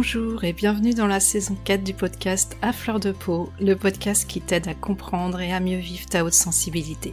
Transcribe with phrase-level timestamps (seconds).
[0.00, 4.28] Bonjour et bienvenue dans la saison 4 du podcast À fleur de peau, le podcast
[4.28, 7.12] qui t'aide à comprendre et à mieux vivre ta haute sensibilité.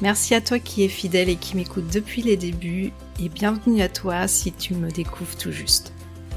[0.00, 3.88] Merci à toi qui es fidèle et qui m'écoute depuis les débuts et bienvenue à
[3.88, 5.92] toi si tu me découvres tout juste.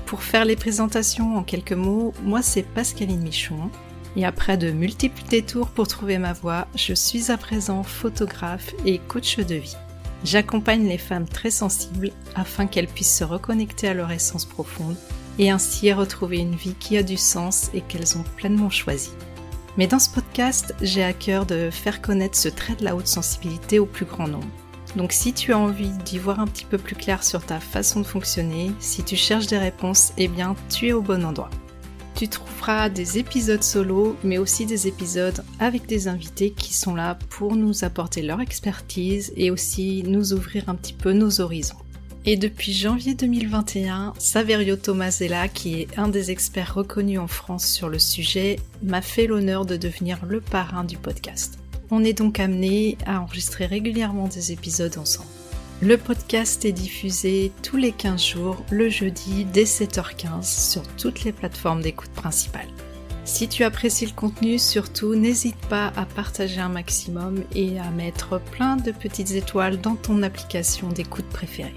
[0.06, 3.72] Pour faire les présentations en quelques mots, moi c'est Pascaline Michon
[4.16, 9.00] et après de multiples détours pour trouver ma voie, je suis à présent photographe et
[9.00, 9.76] coach de vie.
[10.24, 14.96] J'accompagne les femmes très sensibles afin qu'elles puissent se reconnecter à leur essence profonde
[15.40, 19.10] et ainsi retrouver une vie qui a du sens et qu'elles ont pleinement choisi.
[19.78, 23.08] Mais dans ce podcast, j'ai à cœur de faire connaître ce trait de la haute
[23.08, 24.48] sensibilité au plus grand nombre.
[24.96, 28.02] Donc si tu as envie d'y voir un petit peu plus clair sur ta façon
[28.02, 31.50] de fonctionner, si tu cherches des réponses, eh bien tu es au bon endroit.
[32.16, 37.18] Tu trouveras des épisodes solo, mais aussi des épisodes avec des invités qui sont là
[37.30, 41.78] pour nous apporter leur expertise et aussi nous ouvrir un petit peu nos horizons.
[42.26, 47.88] Et depuis janvier 2021, Saverio Tomasella, qui est un des experts reconnus en France sur
[47.88, 51.60] le sujet, m'a fait l'honneur de devenir le parrain du podcast.
[51.92, 55.30] On est donc amené à enregistrer régulièrement des épisodes ensemble.
[55.82, 61.32] Le podcast est diffusé tous les 15 jours, le jeudi dès 7h15 sur toutes les
[61.32, 62.68] plateformes d'écoute principales.
[63.24, 68.42] Si tu apprécies le contenu, surtout n'hésite pas à partager un maximum et à mettre
[68.42, 71.76] plein de petites étoiles dans ton application d'écoute préférée.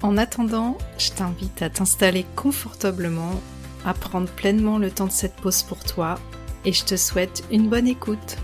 [0.00, 3.42] En attendant, je t'invite à t'installer confortablement,
[3.84, 6.20] à prendre pleinement le temps de cette pause pour toi
[6.64, 8.36] et je te souhaite une bonne écoute.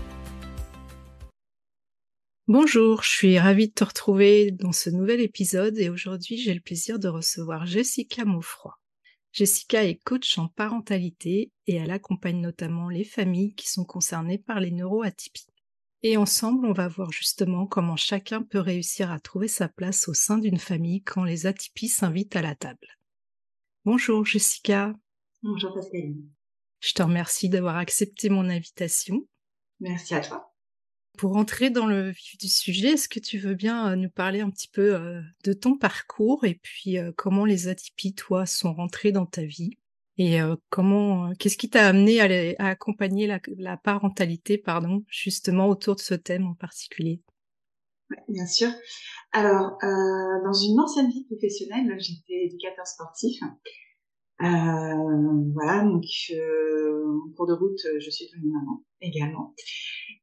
[2.49, 6.59] Bonjour, je suis ravie de te retrouver dans ce nouvel épisode et aujourd'hui j'ai le
[6.59, 8.73] plaisir de recevoir Jessica Maufroy.
[9.31, 14.59] Jessica est coach en parentalité et elle accompagne notamment les familles qui sont concernées par
[14.59, 15.47] les neuroatypies.
[16.07, 20.13] Et ensemble, on va voir justement comment chacun peut réussir à trouver sa place au
[20.13, 22.99] sein d'une famille quand les atypies s'invitent à la table.
[23.85, 24.93] Bonjour Jessica.
[25.41, 26.29] Bonjour Pascaline.
[26.79, 29.27] Je te remercie d'avoir accepté mon invitation.
[29.79, 30.53] Merci à toi.
[31.17, 34.41] Pour entrer dans le vif du sujet, est-ce que tu veux bien euh, nous parler
[34.41, 38.75] un petit peu euh, de ton parcours et puis euh, comment les atypies, toi, sont
[38.75, 39.79] rentrées dans ta vie?
[40.17, 40.39] Et
[40.69, 42.21] comment, qu'est-ce qui t'a amené
[42.59, 43.27] à, accompagner
[43.57, 47.21] la, parentalité, pardon, justement autour de ce thème en particulier?
[48.29, 48.69] Bien sûr.
[49.33, 53.41] Alors, dans une ancienne vie professionnelle, j'étais éducateur sportif.
[54.39, 59.53] voilà, donc en cours de route, je suis devenue maman également.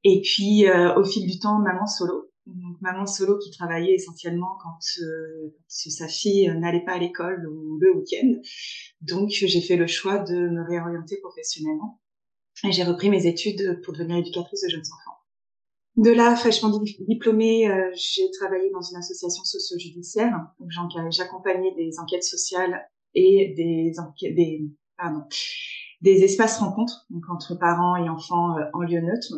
[0.05, 2.32] Et puis, euh, au fil du temps, maman solo.
[2.47, 7.79] Donc, maman solo qui travaillait essentiellement quand, euh, sa fille n'allait pas à l'école ou
[7.79, 8.41] le week-end.
[9.01, 12.01] Donc, j'ai fait le choix de me réorienter professionnellement.
[12.65, 15.19] Et j'ai repris mes études pour devenir éducatrice de jeunes enfants.
[15.97, 16.71] De là, fraîchement
[17.01, 20.35] diplômée, euh, j'ai travaillé dans une association socio-judiciaire.
[21.11, 24.65] J'accompagnais des enquêtes sociales et des, enquêtes, des,
[24.97, 25.23] pardon,
[26.01, 29.35] des espaces rencontres donc entre parents et enfants en lieu neutre.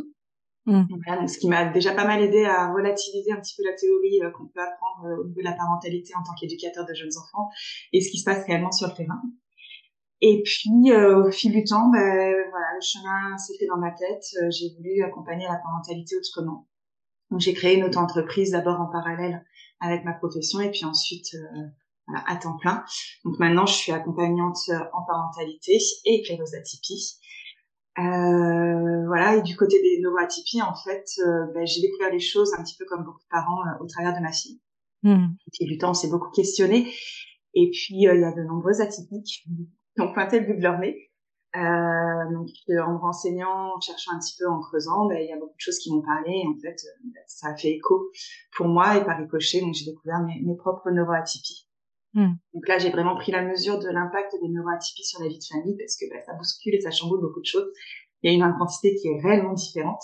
[0.67, 1.29] Mmh.
[1.29, 4.31] ce qui m'a déjà pas mal aidé à relativiser un petit peu la théorie euh,
[4.31, 7.51] qu'on peut apprendre euh, au niveau de la parentalité en tant qu'éducateur de jeunes enfants
[7.93, 9.21] et ce qui se passe réellement sur le terrain.
[10.23, 13.91] Et puis, euh, au fil du temps, ben, voilà, le chemin s'est fait dans ma
[13.91, 14.25] tête.
[14.51, 16.67] j'ai voulu accompagner la parentalité autrement.
[17.31, 19.45] Donc, j'ai créé une auto-entreprise d'abord en parallèle
[19.81, 21.37] avec ma profession et puis ensuite
[22.07, 22.85] voilà, à temps plein.
[23.25, 25.77] Donc maintenant, je suis accompagnante en parentalité
[26.07, 26.23] et
[26.57, 27.19] atypies.
[27.99, 32.53] Euh, voilà, et du côté des neuroatypies, en fait, euh, ben, j'ai découvert les choses
[32.59, 34.61] un petit peu comme beaucoup de parents euh, au travers de ma fille.
[35.03, 35.27] Mmh.
[35.61, 36.93] Et du temps, on s'est beaucoup questionné.
[37.55, 39.45] Et puis, il y a de nombreuses atypiques
[39.95, 41.11] qui ont pointé le bout de leur nez.
[41.55, 45.39] donc, en me renseignant, en cherchant un petit peu, en creusant, ben, il y a
[45.39, 46.43] beaucoup de choses qui m'ont parlé.
[46.43, 46.81] Et en fait,
[47.29, 48.11] ça a fait écho
[48.57, 51.64] pour moi et par ricochet, donc j'ai découvert mes, mes propres neuroatypies.
[52.15, 52.35] Hmm.
[52.55, 55.45] Donc là, j'ai vraiment pris la mesure de l'impact des neuroatypies sur la vie de
[55.45, 57.71] famille parce que bah, ça bouscule et ça chamboule beaucoup de choses.
[58.23, 60.03] Il y a une intensité qui est réellement différente.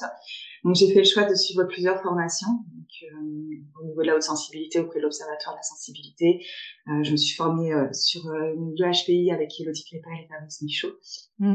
[0.64, 2.48] Donc j'ai fait le choix de suivre plusieurs formations.
[2.74, 6.44] Donc, euh, au niveau de la haute sensibilité auprès de l'Observatoire de la sensibilité,
[6.88, 10.92] euh, je me suis formée euh, sur le avec Elodie Crépin et Fabrice Michaud.
[11.38, 11.54] Hmm.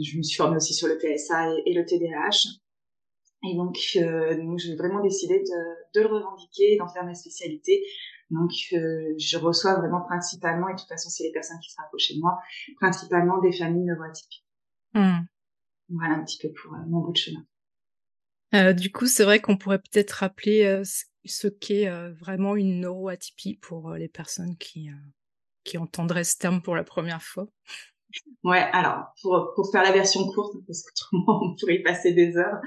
[0.00, 2.60] je me suis formée aussi sur le TSA et, le TDAH.
[3.48, 3.78] Et donc,
[4.44, 7.82] donc j'ai vraiment décidé de, de le revendiquer, d'en faire ma spécialité
[8.30, 11.76] donc, euh, je reçois vraiment principalement, et de toute façon, c'est les personnes qui se
[11.80, 12.38] rapprochent de moi,
[12.80, 14.44] principalement des familles neuroatypiques.
[14.94, 15.20] Hmm.
[15.88, 17.44] Voilà un petit peu pour euh, mon bout de chemin.
[18.54, 20.82] Euh, du coup, c'est vrai qu'on pourrait peut-être rappeler
[21.24, 24.88] ce qu'est vraiment une neuroatypie pour les personnes qui,
[25.64, 27.46] qui entendraient ce terme pour la première fois.
[28.42, 32.38] Ouais, alors pour pour faire la version courte, parce qu'autrement on pourrait y passer des
[32.38, 32.58] heures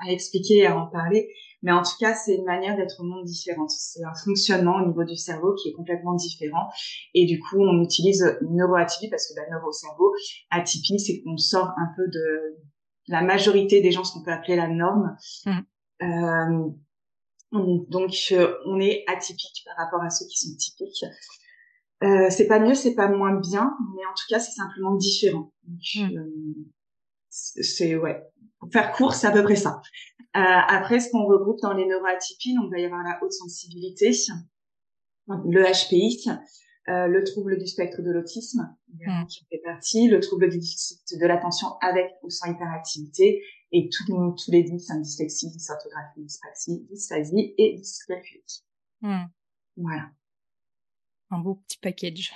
[0.00, 1.28] à expliquer et à en parler.
[1.62, 3.70] Mais en tout cas, c'est une manière d'être au monde différente.
[3.70, 6.68] C'est un fonctionnement au niveau du cerveau qui est complètement différent.
[7.14, 10.12] Et du coup, on utilise neuroatypie parce que bah, neurocerveau,
[10.50, 12.58] atypie, c'est qu'on sort un peu de
[13.08, 15.16] la majorité des gens, ce qu'on peut appeler la norme.
[15.46, 15.58] Mmh.
[16.02, 16.68] Euh,
[17.52, 21.04] donc, euh, on est atypique par rapport à ceux qui sont typiques.
[22.02, 25.52] Euh, c'est pas mieux, c'est pas moins bien, mais en tout cas, c'est simplement différent.
[25.94, 26.18] Mmh.
[27.28, 28.22] C'est ouais.
[28.58, 29.80] Pour faire court, c'est à peu près ça.
[30.34, 33.32] Euh, après, ce qu'on regroupe dans les neuroatypies, donc il va y avoir la haute
[33.32, 34.12] sensibilité,
[35.28, 36.24] le HPI,
[36.88, 39.26] euh, le trouble du spectre de l'autisme, mmh.
[39.26, 43.42] qui fait partie, le trouble du déficit de l'attention avec ou sans hyperactivité,
[43.72, 48.64] et tous, tous les dys, hein, dyslexie, dysorthographie, dyspraxie, dysphasie et dyscalculie.
[49.02, 49.24] Mmh.
[49.76, 50.10] Voilà
[51.32, 52.32] un beau petit package.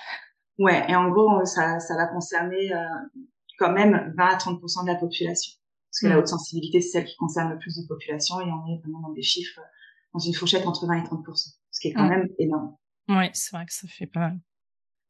[0.58, 2.82] Ouais, et en gros, ça, ça va concerner euh,
[3.58, 5.52] quand même 20 à 30% de la population.
[5.96, 6.18] Parce que la mm.
[6.18, 9.12] haute sensibilité, c'est celle qui concerne le plus de population et on est vraiment dans
[9.12, 9.60] des chiffres,
[10.12, 12.10] dans une fourchette entre 20 et 30% ce qui est quand mm.
[12.10, 12.76] même énorme.
[13.08, 14.38] Ouais, c'est vrai que ça fait pas mal.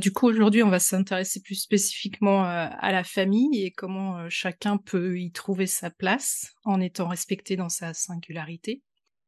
[0.00, 4.27] Du coup, aujourd'hui, on va s'intéresser plus spécifiquement euh, à la famille et comment euh,
[4.29, 8.83] chacun peut y trouver sa place en étant respecté dans sa singularité.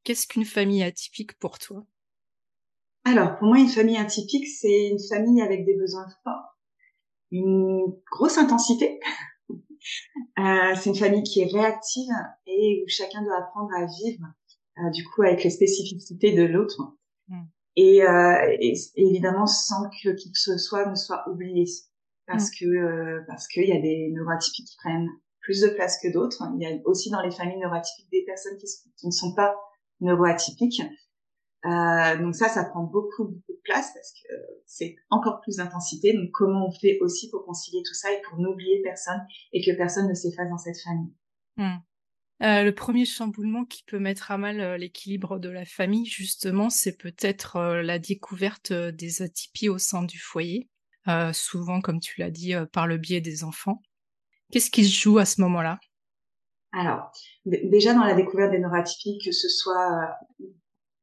[0.04, 1.84] Qu'est-ce qu'une famille atypique pour toi?
[3.04, 6.58] Alors, pour moi, une famille atypique, c'est une famille avec des besoins forts,
[7.30, 9.00] une grosse intensité.
[10.38, 12.12] Euh, c'est une famille qui est réactive
[12.46, 14.24] et où chacun doit apprendre à vivre,
[14.78, 16.80] euh, du coup, avec les spécificités de l'autre.
[17.28, 17.42] Mm.
[17.76, 21.64] Et, euh, et, évidemment, sans que qui que ce soit ne soit oublié.
[22.26, 22.54] Parce mm.
[22.60, 25.08] que parce qu'il y a des neuroatypiques qui prennent
[25.40, 26.42] plus de place que d'autres.
[26.56, 29.56] Il y a aussi dans les familles neuroatypiques des personnes qui, qui ne sont pas
[30.00, 30.82] neuroatypiques
[31.64, 34.34] euh, donc ça, ça prend beaucoup, beaucoup de place parce que
[34.66, 36.12] c'est encore plus d'intensité.
[36.12, 39.20] Donc comment on fait aussi pour concilier tout ça et pour n'oublier personne
[39.52, 41.12] et que personne ne s'efface dans cette famille?
[41.56, 41.78] Hmm.
[42.40, 46.70] Euh, le premier chamboulement qui peut mettre à mal euh, l'équilibre de la famille, justement,
[46.70, 50.68] c'est peut-être euh, la découverte des atypies au sein du foyer,
[51.32, 53.80] souvent, comme tu l'as dit, par le biais des enfants.
[54.52, 55.78] Qu'est-ce qui se joue à ce moment-là?
[56.72, 57.10] Alors,
[57.46, 60.10] déjà dans la découverte des neuroatypies, que ce soit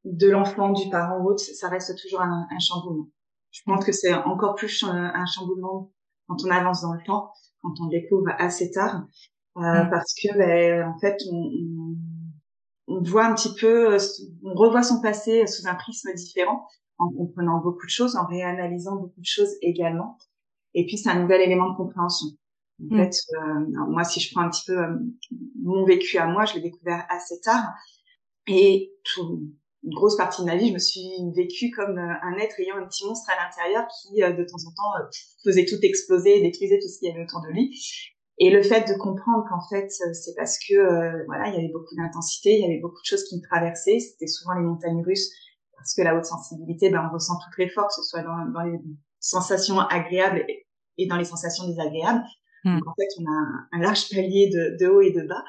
[0.06, 3.08] de l'enfant, du parent ou autre, ça reste toujours un, un chamboulement.
[3.50, 5.90] Je pense que c'est encore plus un chamboulement
[6.26, 7.32] quand on avance dans le temps,
[7.62, 9.06] quand on découvre assez tard,
[9.58, 11.96] euh, parce que ben, en fait on,
[12.88, 13.96] on, voit un petit peu,
[14.44, 16.66] on revoit son passé sous un prisme différent,
[16.98, 20.18] en comprenant beaucoup de choses, en réanalysant beaucoup de choses également.
[20.74, 22.28] Et puis c'est un nouvel élément de compréhension.
[22.82, 22.98] En mm.
[22.98, 24.98] fait, euh, moi si je prends un petit peu euh,
[25.62, 27.72] mon vécu à moi, je l'ai découvert assez tard.
[28.48, 29.42] Et tout,
[29.82, 32.76] une grosse partie de ma vie, je me suis vécue comme euh, un être ayant
[32.76, 35.06] un petit monstre à l'intérieur qui, euh, de temps en temps, euh,
[35.44, 37.78] faisait tout exploser, détruisait tout ce qu'il y avait autour de lui.
[38.38, 41.94] Et le fait de comprendre qu'en fait, c'est parce que voilà, il y avait beaucoup
[41.96, 43.98] d'intensité, il y avait beaucoup de choses qui me traversaient.
[43.98, 45.30] C'était souvent les montagnes russes,
[45.74, 48.44] parce que la haute sensibilité, ben, on ressent tout très fort, que ce soit dans,
[48.52, 48.78] dans les
[49.20, 50.44] sensations agréables
[50.98, 52.24] et, dans les sensations désagréables.
[52.64, 52.74] Hmm.
[52.74, 55.44] Donc en fait, on a un, un large palier de, de haut et de bas.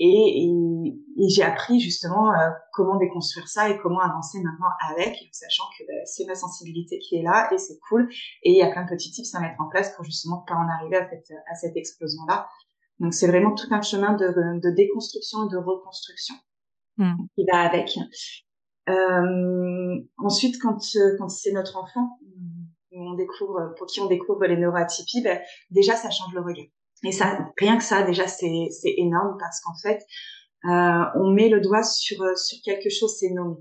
[0.00, 5.16] Et, et, et j'ai appris justement euh, comment déconstruire ça et comment avancer maintenant avec,
[5.32, 8.08] sachant que bah, c'est ma sensibilité qui est là et c'est cool.
[8.42, 10.54] Et il y a plein de petits tips à mettre en place pour justement pas
[10.54, 12.48] en arriver à cette, à cette explosion-là.
[13.00, 14.26] Donc c'est vraiment tout un chemin de,
[14.60, 16.34] de déconstruction et de reconstruction
[16.98, 17.14] mmh.
[17.34, 17.98] qui va avec.
[18.88, 20.78] Euh, ensuite, quand,
[21.18, 22.18] quand c'est notre enfant,
[22.92, 26.66] on découvre, pour qui on découvre les neuroatypies, ben, déjà ça change le regard.
[27.04, 28.46] Et ça, rien que ça, déjà, c'est,
[28.96, 30.02] énorme parce qu'en fait,
[30.64, 33.56] euh, on met le doigt sur, sur quelque chose, c'est nommé.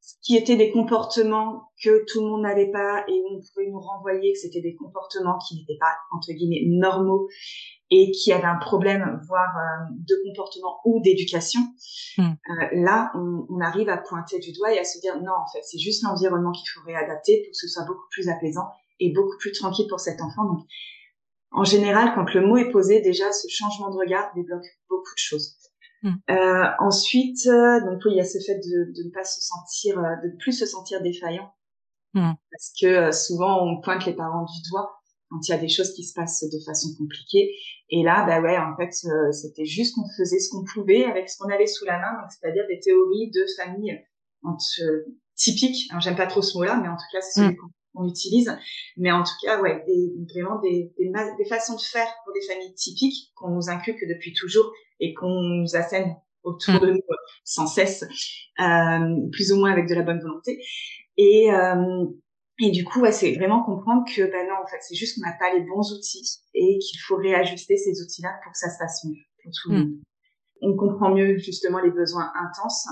[0.00, 3.80] Ce qui étaient des comportements que tout le monde n'avait pas et on pouvait nous
[3.80, 7.28] renvoyer que c'était des comportements qui n'étaient pas, entre guillemets, normaux
[7.90, 11.60] et qui avaient un problème, voire euh, de comportement ou d'éducation.
[12.16, 12.30] Hmm.
[12.30, 15.46] Euh, là, on, on, arrive à pointer du doigt et à se dire non, en
[15.52, 18.68] fait, c'est juste l'environnement qu'il faut réadapter pour que ce soit beaucoup plus apaisant
[19.00, 20.44] et beaucoup plus tranquille pour cet enfant.
[20.44, 20.66] Donc,
[21.52, 25.18] en général, quand le mot est posé, déjà, ce changement de regard débloque beaucoup de
[25.18, 25.56] choses.
[26.02, 26.12] Hmm.
[26.30, 29.98] Euh, ensuite, euh, donc il y a ce fait de, de ne pas se sentir,
[29.98, 31.52] euh, de ne plus se sentir défaillant,
[32.14, 32.32] hmm.
[32.50, 34.94] parce que euh, souvent on pointe les parents du doigt
[35.28, 37.54] quand il y a des choses qui se passent de façon compliquée.
[37.90, 38.92] Et là, bah ouais, en fait,
[39.32, 42.64] c'était juste qu'on faisait ce qu'on pouvait avec ce qu'on avait sous la main, c'est-à-dire
[42.68, 43.96] des théories de famille
[45.36, 45.88] typiques.
[46.00, 48.56] J'aime pas trop ce mot-là, mais en tout cas, c'est celui hmm on utilise.
[48.96, 52.42] Mais en tout cas, ouais, des, vraiment des, des, des, façons de faire pour des
[52.42, 56.80] familles typiques qu'on nous inculque depuis toujours et qu'on nous assène autour mm.
[56.80, 58.04] de nous euh, sans cesse,
[58.60, 60.62] euh, plus ou moins avec de la bonne volonté.
[61.16, 62.06] Et, euh,
[62.62, 65.28] Et du coup, ouais, c'est vraiment comprendre que, ben non, en fait, c'est juste qu'on
[65.28, 68.78] n'a pas les bons outils et qu'il faut réajuster ces outils-là pour que ça se
[68.78, 69.80] fasse mieux pour tout le mm.
[69.80, 69.98] monde.
[70.62, 72.86] On comprend mieux justement les besoins intenses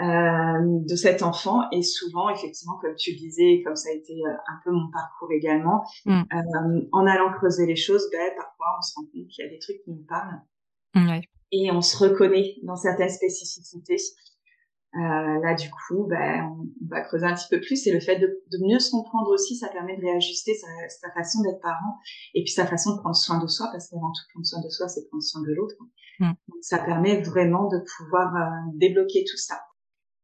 [0.00, 4.32] de cet enfant et souvent, effectivement, comme tu le disais, comme ça a été euh,
[4.48, 6.22] un peu mon parcours également, mm.
[6.32, 9.50] euh, en allant creuser les choses, ben, parfois on se rend compte qu'il y a
[9.50, 10.40] des trucs qui nous parlent
[10.96, 11.22] ouais.
[11.52, 13.98] et on se reconnaît dans certaines spécificités.
[14.96, 17.84] Euh, là, du coup, ben, on, va creuser un petit peu plus.
[17.88, 21.10] Et le fait de, de mieux se comprendre aussi, ça permet de réajuster sa, sa
[21.12, 21.98] façon d'être parent
[22.34, 24.68] et puis sa façon de prendre soin de soi, parce qu'avant tout, prendre soin de
[24.68, 25.74] soi, c'est prendre soin de l'autre.
[26.20, 26.32] Mm.
[26.48, 29.60] Donc, ça permet vraiment de pouvoir euh, débloquer tout ça.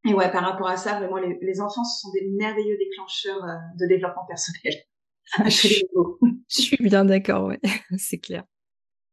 [0.05, 3.43] Et ouais, par rapport à ça, vraiment, les, les enfants, ce sont des merveilleux déclencheurs
[3.43, 4.73] euh, de développement personnel.
[5.45, 5.83] je,
[6.49, 7.59] je suis bien d'accord, ouais,
[7.97, 8.43] c'est clair.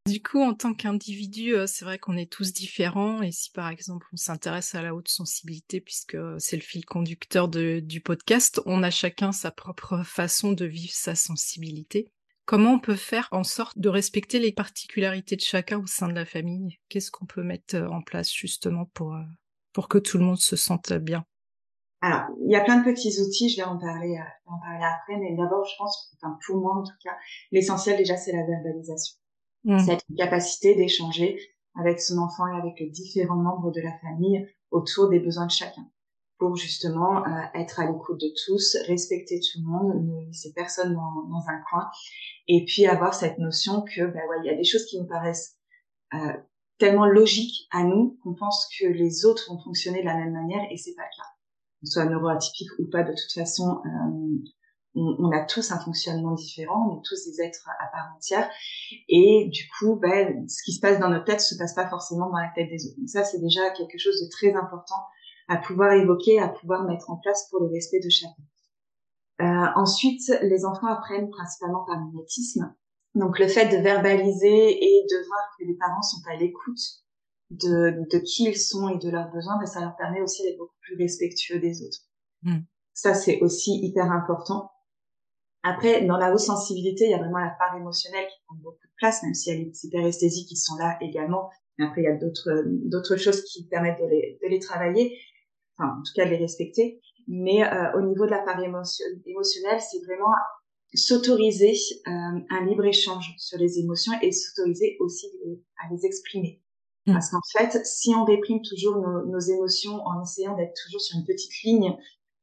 [0.07, 3.21] Du coup, en tant qu'individu, euh, c'est vrai qu'on est tous différents.
[3.21, 7.47] Et si par exemple on s'intéresse à la haute sensibilité, puisque c'est le fil conducteur
[7.47, 12.11] du podcast, on a chacun sa propre façon de vivre sa sensibilité.
[12.49, 16.15] Comment on peut faire en sorte de respecter les particularités de chacun au sein de
[16.15, 16.79] la famille?
[16.89, 19.21] Qu'est-ce qu'on peut mettre euh, en place justement pour, euh,
[19.79, 21.23] pour que tout le monde se sente bien
[22.01, 25.17] alors, il y a plein de petits outils, je vais en parler, en parler après,
[25.17, 27.11] mais d'abord, je pense, enfin, pour moi en tout cas,
[27.51, 29.17] l'essentiel déjà, c'est la verbalisation.
[29.65, 29.79] Mmh.
[29.79, 31.37] Cette capacité d'échanger
[31.75, 35.51] avec son enfant et avec les différents membres de la famille autour des besoins de
[35.51, 35.89] chacun
[36.37, 40.93] pour justement euh, être à l'écoute de tous, respecter tout le monde, ne laisser personne
[40.93, 41.89] dans, dans, un coin,
[42.47, 45.07] et puis avoir cette notion que ben ouais, il y a des choses qui nous
[45.07, 45.57] paraissent
[46.13, 46.33] euh,
[46.79, 50.61] tellement logiques à nous qu'on pense que les autres vont fonctionner de la même manière
[50.71, 51.29] et c'est pas le cas.
[51.83, 54.49] Soit neuroatypique ou pas, de toute façon, euh,
[54.95, 58.49] on, a tous un fonctionnement différent, on est tous des êtres à part entière,
[59.07, 62.29] et du coup, ben, ce qui se passe dans notre tête se passe pas forcément
[62.29, 62.97] dans la tête des autres.
[62.97, 65.01] Donc ça, c'est déjà quelque chose de très important
[65.47, 68.43] à pouvoir évoquer, à pouvoir mettre en place pour le respect de chacun.
[69.41, 72.75] Euh, ensuite, les enfants apprennent principalement par mimétisme.
[73.15, 76.79] Donc le fait de verbaliser et de voir que les parents sont à l'écoute
[77.49, 80.57] de, de qui ils sont et de leurs besoins, ben, ça leur permet aussi d'être
[80.57, 81.99] beaucoup plus respectueux des autres.
[82.43, 82.59] Hmm.
[82.93, 84.71] Ça, c'est aussi hyper important.
[85.63, 88.85] Après, dans la haute sensibilité, il y a vraiment la part émotionnelle qui prend beaucoup
[88.85, 91.49] de place, même s'il y a les hyperesthésies qui sont là également.
[91.77, 95.17] Mais après, il y a d'autres d'autres choses qui permettent de les, de les travailler,
[95.77, 97.01] enfin, en tout cas, de les respecter.
[97.27, 100.31] Mais euh, au niveau de la part émotionnelle, c'est vraiment
[100.93, 101.73] s'autoriser
[102.07, 102.11] euh,
[102.49, 105.27] un libre échange sur les émotions et s'autoriser aussi
[105.77, 106.61] à les exprimer.
[107.05, 107.13] Mmh.
[107.13, 111.17] Parce qu'en fait, si on réprime toujours nos, nos émotions en essayant d'être toujours sur
[111.17, 111.95] une petite ligne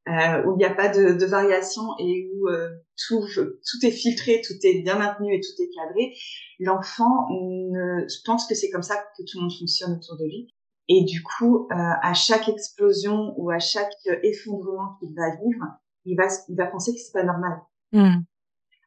[0.08, 2.70] euh, où il n'y a pas de, de, variation et où euh,
[3.08, 6.14] tout, tout est filtré, tout est bien maintenu et tout est cadré,
[6.60, 10.24] l'enfant ne, je pense que c'est comme ça que tout le monde fonctionne autour de
[10.24, 10.54] lui.
[10.88, 13.90] Et du coup, euh, à chaque explosion ou à chaque
[14.22, 15.64] effondrement qu'il va vivre,
[16.04, 17.58] il va, il va penser que c'est pas normal.
[17.90, 18.22] Mmh.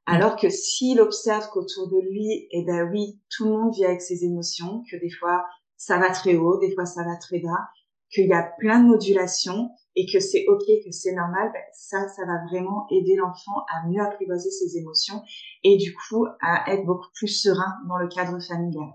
[0.09, 4.01] Alors que s'il observe qu'autour de lui, eh ben oui, tout le monde vit avec
[4.01, 5.45] ses émotions, que des fois
[5.77, 7.69] ça va très haut, des fois ça va très bas,
[8.11, 12.07] qu'il y a plein de modulations et que c'est ok, que c'est normal, ben ça,
[12.09, 15.21] ça va vraiment aider l'enfant à mieux apprivoiser ses émotions
[15.63, 18.89] et du coup à être beaucoup plus serein dans le cadre familial.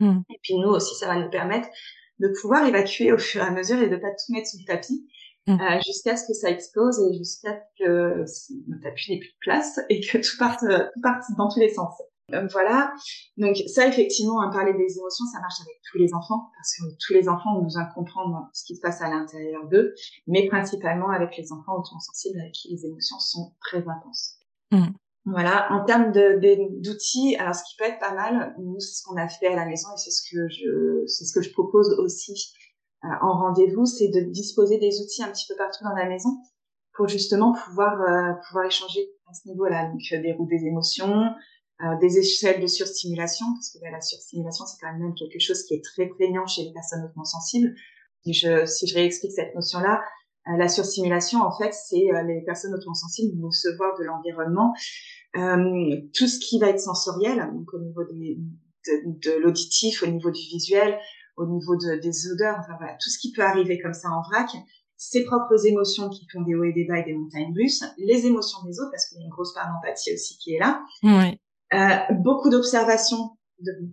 [0.00, 0.20] Hmm.
[0.30, 1.68] Et puis nous aussi, ça va nous permettre
[2.18, 4.66] de pouvoir évacuer au fur et à mesure et de pas tout mettre sous le
[4.66, 5.08] tapis
[5.48, 5.60] hmm.
[5.60, 9.80] euh, jusqu'à ce que ça explose et jusqu'à ce que tapis n'ait plus de place
[9.88, 11.94] et que tout parte, tout parte dans tous les sens.
[12.30, 12.92] Donc voilà.
[13.38, 16.96] Donc ça, effectivement, à parler des émotions, ça marche avec tous les enfants, parce que
[17.06, 19.94] tous les enfants ont besoin de comprendre ce qui se passe à l'intérieur d'eux,
[20.26, 24.34] mais principalement avec les enfants sensibles avec qui les émotions sont très intenses.
[24.72, 24.88] Mm.
[25.24, 25.72] Voilà.
[25.72, 29.28] En termes d'outils, alors ce qui peut être pas mal, nous, c'est ce qu'on a
[29.28, 32.52] fait à la maison et c'est ce que je, c'est ce que je propose aussi
[33.04, 36.30] euh, en rendez-vous, c'est de disposer des outils un petit peu partout dans la maison
[36.98, 39.86] pour justement pouvoir euh, pouvoir échanger à ce niveau-là.
[39.86, 41.26] Donc euh, des roues des émotions,
[41.82, 45.62] euh, des échelles de surstimulation, parce que ben, la surstimulation, c'est quand même quelque chose
[45.64, 47.72] qui est très prégnant chez les personnes hautement sensibles.
[48.24, 50.02] Si je, si je réexplique cette notion-là,
[50.48, 54.74] euh, la surstimulation, en fait, c'est les personnes hautement sensibles vont se voir de l'environnement
[55.34, 58.38] tout ce qui va être sensoriel, donc au niveau des,
[58.86, 60.98] de, de l'auditif, au niveau du visuel,
[61.38, 64.22] au niveau de, des odeurs, enfin voilà, tout ce qui peut arriver comme ça en
[64.22, 64.50] vrac,
[64.96, 68.26] ses propres émotions qui font des hauts et des bas et des montagnes russes, les
[68.26, 70.82] émotions des autres, parce qu'il y a une grosse part d'empathie aussi qui est là,
[71.02, 71.38] oui.
[71.74, 73.36] Euh, beaucoup d'observations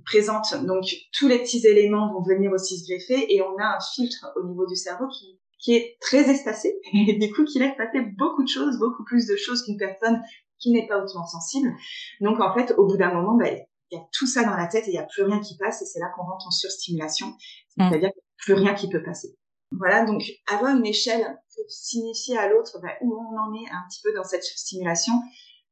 [0.05, 3.79] présentes, donc tous les petits éléments vont venir aussi se greffer et on a un
[3.93, 7.75] filtre au niveau du cerveau qui, qui est très espacé et du coup qui laisse
[7.75, 10.21] passer beaucoup de choses, beaucoup plus de choses qu'une personne
[10.59, 11.73] qui n'est pas hautement sensible.
[12.21, 13.49] Donc en fait, au bout d'un moment, bah,
[13.91, 15.57] il y a tout ça dans la tête et il n'y a plus rien qui
[15.57, 17.33] passe et c'est là qu'on rentre en surstimulation,
[17.77, 19.35] c'est-à-dire qu'il n'y a plus rien qui peut passer.
[19.71, 23.83] Voilà, donc avoir une échelle pour signifier à l'autre bah, où on en est un
[23.89, 25.13] petit peu dans cette stimulation,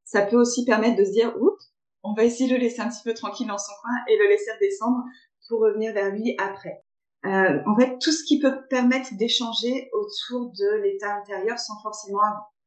[0.04, 2.88] ça peut aussi permettre de se dire, oups, on va essayer de le laisser un
[2.88, 5.02] petit peu tranquille dans son coin et le laisser descendre
[5.48, 6.84] pour revenir vers lui après.
[7.24, 12.20] Euh, en fait, tout ce qui peut permettre d'échanger autour de l'état intérieur sans forcément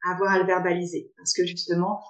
[0.09, 1.13] avoir à le verbaliser.
[1.17, 2.01] Parce que justement,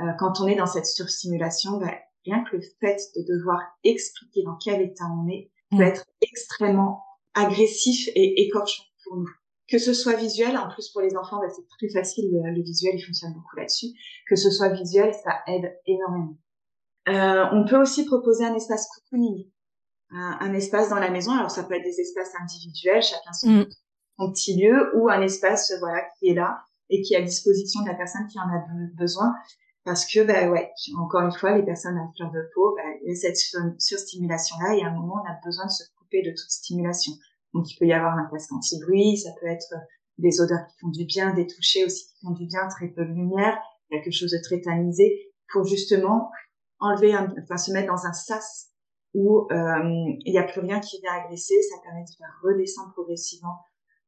[0.00, 1.94] euh, quand on est dans cette surstimulation, bah,
[2.24, 5.82] rien que le fait de devoir expliquer dans quel état on est peut mm.
[5.82, 7.02] être extrêmement
[7.34, 9.28] agressif et écorchant pour nous.
[9.68, 12.94] Que ce soit visuel, en plus pour les enfants, bah, c'est très facile, le, visuel,
[12.96, 13.86] il fonctionne beaucoup là-dessus.
[14.28, 16.36] Que ce soit visuel, ça aide énormément.
[17.08, 19.46] Euh, on peut aussi proposer un espace cocooning,
[20.10, 21.32] un, un, espace dans la maison.
[21.32, 23.66] Alors ça peut être des espaces individuels, chacun son, mm.
[24.18, 27.82] son, petit lieu, ou un espace voilà qui est là et qui est à disposition
[27.82, 28.62] de la personne qui en a
[28.94, 29.32] besoin.
[29.84, 33.08] Parce que, bah ouais, encore une fois, les personnes à fleur de peau, bah, il
[33.08, 33.36] y a cette
[33.80, 37.12] surstimulation-là et à un moment, on a besoin de se couper de toute stimulation.
[37.52, 39.74] Donc, il peut y avoir un casque anti-bruit, ça peut être
[40.18, 43.04] des odeurs qui font du bien, des touchés aussi qui font du bien, très peu
[43.04, 43.58] de lumière,
[43.90, 46.30] quelque chose de très tamisé, pour justement
[46.78, 48.68] enlever, un, enfin se mettre dans un sas
[49.14, 52.92] où euh, il n'y a plus rien qui vient agresser, ça permet de faire redescendre
[52.92, 53.58] progressivement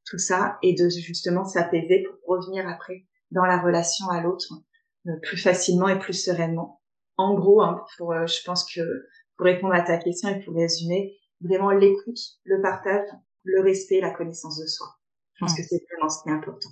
[0.06, 4.73] tout ça et de justement s'apaiser pour revenir après dans la relation à l'autre euh,
[5.23, 6.80] plus facilement et plus sereinement.
[7.16, 8.80] En gros, hein, pour, euh, je pense que
[9.37, 13.08] pour répondre à ta question et pour résumer, vraiment l'écoute, le partage,
[13.44, 14.87] le respect, la connaissance de soi.
[15.34, 16.68] Je pense que c'est vraiment ce qui est important.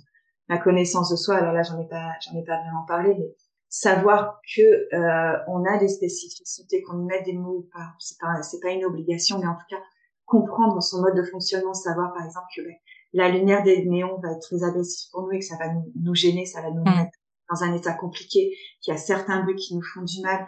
[0.49, 3.35] La connaissance de soi, alors là j'en ai pas, j'en ai pas vraiment parlé, mais
[3.69, 8.17] savoir que euh, on a des spécificités, qu'on y met des mots ou pas, c'est
[8.19, 9.81] pas c'est pas une obligation, mais en tout cas
[10.25, 12.75] comprendre son mode de fonctionnement, savoir par exemple que ben,
[13.13, 16.15] la lumière des néons va être très agressive pour nous et que ça va nous,
[16.15, 16.95] gêner, ça va nous mm.
[16.95, 17.17] mettre
[17.49, 20.47] dans un état compliqué, qu'il y a certains bruits qui nous font du mal.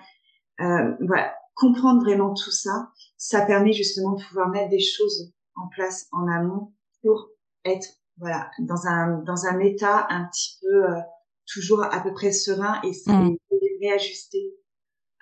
[0.61, 5.67] Euh, voilà, comprendre vraiment tout ça, ça permet justement de pouvoir mettre des choses en
[5.69, 7.29] place en amont pour
[7.63, 7.87] être
[8.17, 10.99] voilà dans un dans un état un petit peu euh,
[11.51, 13.35] toujours à peu près serein et, mmh.
[13.81, 14.53] réajuster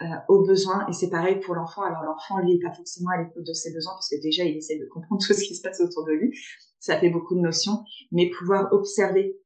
[0.02, 0.88] euh, aux besoins.
[0.88, 1.84] Et c'est pareil pour l'enfant.
[1.84, 4.58] Alors l'enfant, lui, est pas forcément à l'écoute de ses besoins parce que déjà, il
[4.58, 6.38] essaie de comprendre tout ce qui se passe autour de lui.
[6.80, 7.84] Ça fait beaucoup de notions.
[8.12, 9.38] Mais pouvoir observer.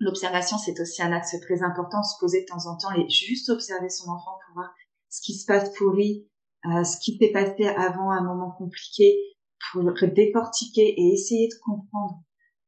[0.00, 2.02] L'observation, c'est aussi un axe très important.
[2.02, 4.74] Se poser de temps en temps et juste observer son enfant pour voir
[5.10, 6.26] ce qui se passe pour lui,
[6.66, 9.14] euh, ce qui s'est passé avant un moment compliqué,
[9.72, 12.22] pour décortiquer et essayer de comprendre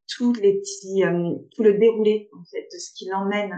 [0.09, 3.53] tous les petits, euh, tout le déroulé en fait de ce qui l'emmène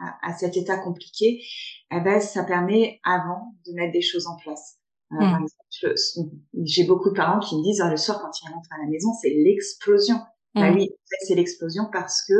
[0.00, 1.42] à, à, cet état compliqué,
[1.90, 4.78] eh ben ça permet avant de mettre des choses en place.
[5.12, 6.30] Euh, hmm.
[6.64, 8.90] j'ai beaucoup de parents qui me disent ah, le soir quand ils rentrent à la
[8.90, 10.16] maison c'est l'explosion.
[10.54, 10.76] Bah hmm.
[10.76, 10.90] oui,
[11.22, 12.34] c'est l'explosion parce que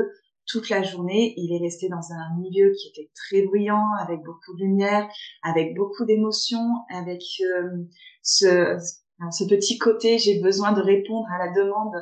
[0.46, 4.54] toute la journée, il est resté dans un milieu qui était très bruyant, avec beaucoup
[4.54, 5.09] de lumière,
[5.42, 7.85] avec beaucoup d'émotions, avec euh,
[8.22, 11.94] ce, petit côté j'ai besoin de répondre à la demande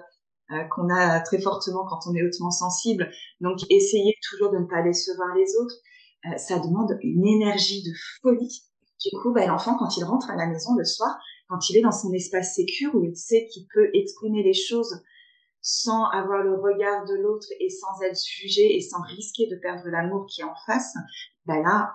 [0.51, 3.11] euh, qu'on a très fortement quand on est hautement sensible.
[3.41, 5.77] Donc, essayer toujours de ne pas décevoir les autres,
[6.27, 8.63] euh, ça demande une énergie de folie.
[9.03, 11.17] Du coup, bah, l'enfant, quand il rentre à la maison le soir,
[11.49, 15.03] quand il est dans son espace sécure où il sait qu'il peut exprimer les choses
[15.67, 19.89] sans avoir le regard de l'autre et sans être jugé et sans risquer de perdre
[19.89, 20.95] l'amour qui est en face,
[21.47, 21.95] bah là,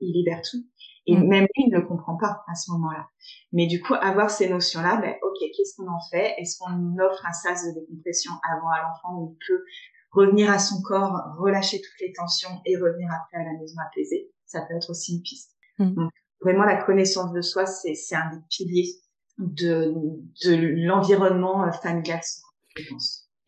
[0.00, 0.62] il libère tout.
[1.06, 1.26] Et mm.
[1.26, 3.08] même lui, il ne comprend pas à ce moment-là.
[3.52, 6.34] Mais du coup, avoir ces notions-là, ben, ok, qu'est-ce qu'on en fait?
[6.36, 9.64] Est-ce qu'on offre un sas de décompression avant à l'enfant où il peut
[10.10, 14.30] revenir à son corps, relâcher toutes les tensions et revenir après à la maison apaisée?
[14.44, 15.56] Ça peut être aussi une piste.
[15.78, 15.94] Mm.
[15.94, 18.92] Donc, vraiment, la connaissance de soi, c'est, un des piliers
[19.38, 19.94] de,
[20.44, 22.20] de l'environnement familial.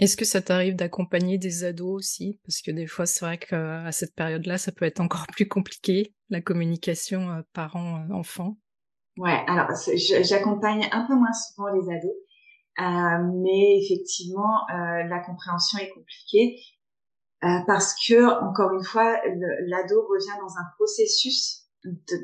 [0.01, 2.41] Est-ce que ça t'arrive d'accompagner des ados aussi?
[2.47, 6.15] Parce que des fois, c'est vrai qu'à cette période-là, ça peut être encore plus compliqué,
[6.31, 8.57] la communication euh, parent-enfant.
[9.19, 9.69] Ouais, alors
[10.23, 12.15] j'accompagne un peu moins souvent les ados,
[12.81, 16.57] euh, mais effectivement, euh, la compréhension est compliquée
[17.67, 19.19] parce que, encore une fois,
[19.67, 21.65] l'ado revient dans un processus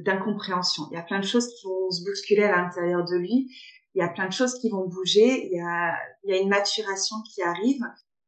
[0.04, 0.84] d'incompréhension.
[0.90, 3.50] Il y a plein de choses qui vont se bousculer à l'intérieur de lui
[3.96, 6.40] il y a plein de choses qui vont bouger, il y a, il y a
[6.40, 7.80] une maturation qui arrive.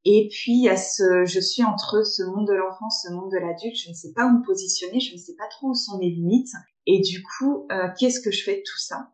[0.07, 3.31] Et puis, il y a ce, je suis entre ce monde de l'enfance, ce monde
[3.31, 5.75] de l'adulte, je ne sais pas où me positionner, je ne sais pas trop où
[5.75, 6.55] sont mes limites.
[6.87, 9.11] Et du coup, euh, qu'est-ce que je fais de tout ça?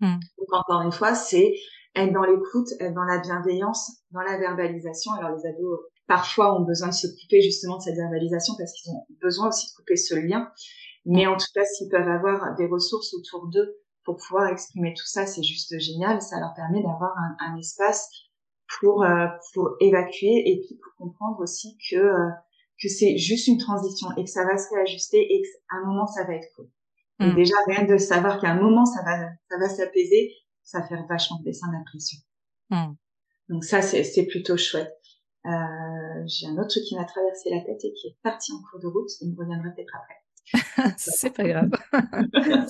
[0.00, 0.18] Hmm.
[0.38, 1.54] Donc, encore une fois, c'est
[1.94, 5.12] être dans l'écoute, être dans la bienveillance, dans la verbalisation.
[5.12, 8.90] Alors, les ados, parfois, ont besoin de se couper justement de cette verbalisation parce qu'ils
[8.90, 10.50] ont besoin aussi de couper ce lien.
[11.04, 15.06] Mais en tout cas, s'ils peuvent avoir des ressources autour d'eux pour pouvoir exprimer tout
[15.06, 16.20] ça, c'est juste génial.
[16.22, 18.08] Ça leur permet d'avoir un, un, espace
[18.80, 22.30] pour euh, pour évacuer et puis pour comprendre aussi que euh,
[22.80, 26.06] que c'est juste une transition et que ça va se réajuster et qu'à un moment
[26.06, 26.68] ça va être cool.
[27.20, 27.34] Mm.
[27.34, 30.32] déjà rien de savoir qu'à un moment ça va ça va s'apaiser,
[30.64, 32.18] ça fait vachement descendre la pression.
[32.70, 32.94] Mm.
[33.48, 34.92] Donc ça, c'est plutôt chouette.
[35.44, 38.62] Euh, j'ai un autre truc qui m'a traversé la tête et qui est parti en
[38.62, 39.10] cours de route.
[39.20, 40.94] Il me reviendra peut-être après.
[40.96, 41.70] c'est pas grave.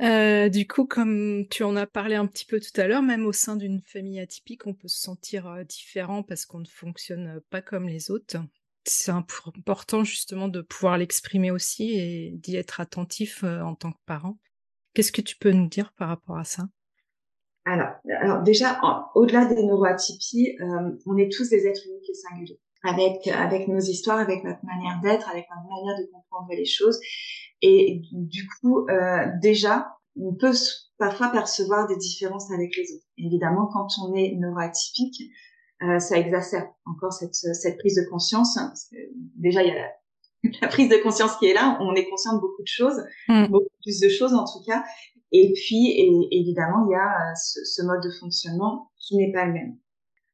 [0.00, 3.26] Euh, du coup, comme tu en as parlé un petit peu tout à l'heure, même
[3.26, 7.40] au sein d'une famille atypique, on peut se sentir euh, différent parce qu'on ne fonctionne
[7.50, 8.36] pas comme les autres.
[8.84, 13.98] C'est important justement de pouvoir l'exprimer aussi et d'y être attentif euh, en tant que
[14.06, 14.38] parent.
[14.94, 16.68] Qu'est-ce que tu peux nous dire par rapport à ça?
[17.64, 18.80] Alors, alors déjà,
[19.14, 23.80] au-delà des neuroatypies, euh, on est tous des êtres uniques et singuliers, avec avec nos
[23.80, 26.98] histoires, avec notre manière d'être, avec notre manière de comprendre les choses.
[27.62, 30.52] Et du coup, euh, déjà, on peut
[30.98, 33.06] parfois percevoir des différences avec les autres.
[33.16, 35.22] Évidemment, quand on est neuroatypique,
[35.82, 38.56] euh, ça exacerbe encore cette, cette prise de conscience.
[38.56, 38.96] Hein, parce que
[39.36, 39.88] déjà, il y a la,
[40.62, 41.78] la, prise de conscience qui est là.
[41.80, 43.46] On est conscient de beaucoup de choses, mm.
[43.46, 44.84] beaucoup plus de choses en tout cas.
[45.30, 45.94] Et puis,
[46.30, 49.78] évidemment, il y a euh, ce, ce, mode de fonctionnement qui n'est pas le même.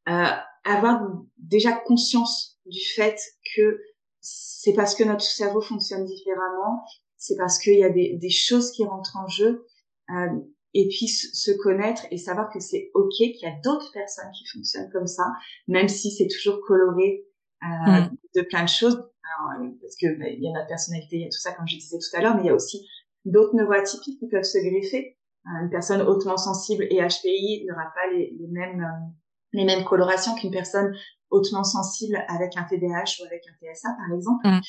[0.09, 0.31] Euh,
[0.65, 1.03] avoir
[1.39, 3.19] déjà conscience du fait
[3.57, 3.81] que
[4.21, 6.85] c'est parce que notre cerveau fonctionne différemment,
[7.25, 9.67] c'est parce qu'il y a des, des, choses qui rentrent en jeu,
[10.11, 10.39] euh,
[10.75, 14.45] et puis se connaître et savoir que c'est ok, qu'il y a d'autres personnes qui
[14.53, 15.33] fonctionnent comme ça,
[15.67, 17.25] même si c'est toujours coloré
[17.63, 18.17] euh, mm.
[18.35, 18.95] de plein de choses.
[18.95, 21.67] Alors, parce que bah, il y a notre personnalité, il y a tout ça, comme
[21.67, 22.87] je disais tout à l'heure, mais il y a aussi
[23.25, 25.17] d'autres neuroatypiques qui peuvent se greffer.
[25.47, 29.07] Euh, une personne hautement sensible et HPI n'aura pas les, les mêmes euh,
[29.55, 30.95] les mêmes colorations qu'une personne
[31.31, 34.47] hautement sensible avec un TDAH ou avec un TSA par exemple.
[34.47, 34.61] Mm.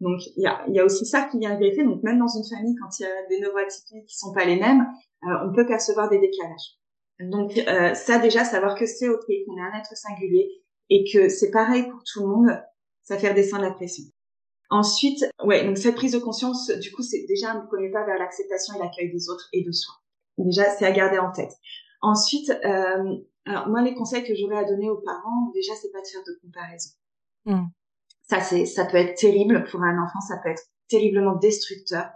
[0.00, 1.84] Donc il y a, y a aussi ça qui vient greffer.
[1.84, 4.56] Donc même dans une famille, quand il y a des neuroatypiques qui sont pas les
[4.56, 4.86] mêmes,
[5.24, 6.78] euh, on peut percevoir des décalages.
[7.20, 10.48] Donc euh, ça déjà savoir que c'est ok, qu'on est un être singulier
[10.90, 12.62] et que c'est pareil pour tout le monde,
[13.02, 14.04] ça fait redescendre la pression.
[14.70, 18.18] Ensuite, ouais, donc cette prise de conscience, du coup, c'est déjà un premier pas vers
[18.18, 19.94] l'acceptation et l'accueil des autres et de soi.
[20.36, 21.52] Déjà, c'est à garder en tête.
[22.02, 26.02] Ensuite, euh, alors moi, les conseils que j'aurais à donner aux parents, déjà, c'est pas
[26.02, 26.90] de faire de comparaison.
[27.46, 27.66] Mm.
[28.28, 32.10] Ça, c'est, ça peut être terrible pour un enfant, ça peut être terriblement destructeur.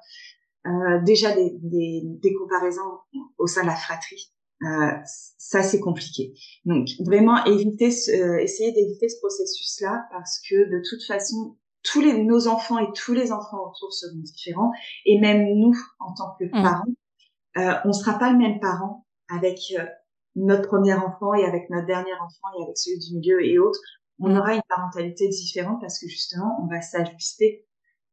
[0.66, 2.98] Euh, déjà des, des, des, comparaisons
[3.38, 4.92] au sein de la fratrie, euh,
[5.38, 6.35] ça c'est compliqué.
[6.64, 12.22] Donc vraiment éviter, euh, essayer d'éviter ce processus-là parce que de toute façon tous les,
[12.22, 14.70] nos enfants et tous les enfants autour seront différents.
[15.05, 16.62] Et même nous, en tant que mmh.
[16.62, 16.85] parents,
[17.59, 19.85] euh, on sera pas le même parent avec euh,
[20.37, 23.81] notre premier enfant et avec notre dernier enfant et avec celui du milieu et autres.
[24.18, 24.38] On mmh.
[24.38, 27.66] aura une parentalité différente parce que justement, on va s'ajuster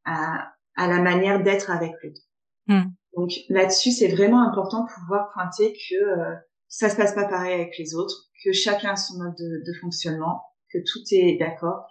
[0.05, 2.21] à, à la manière d'être avec l'autre.
[2.67, 2.83] Mmh.
[3.15, 6.35] Donc là-dessus, c'est vraiment important de pouvoir pointer que euh,
[6.67, 9.73] ça se passe pas pareil avec les autres, que chacun a son mode de, de
[9.79, 11.85] fonctionnement, que tout est d'accord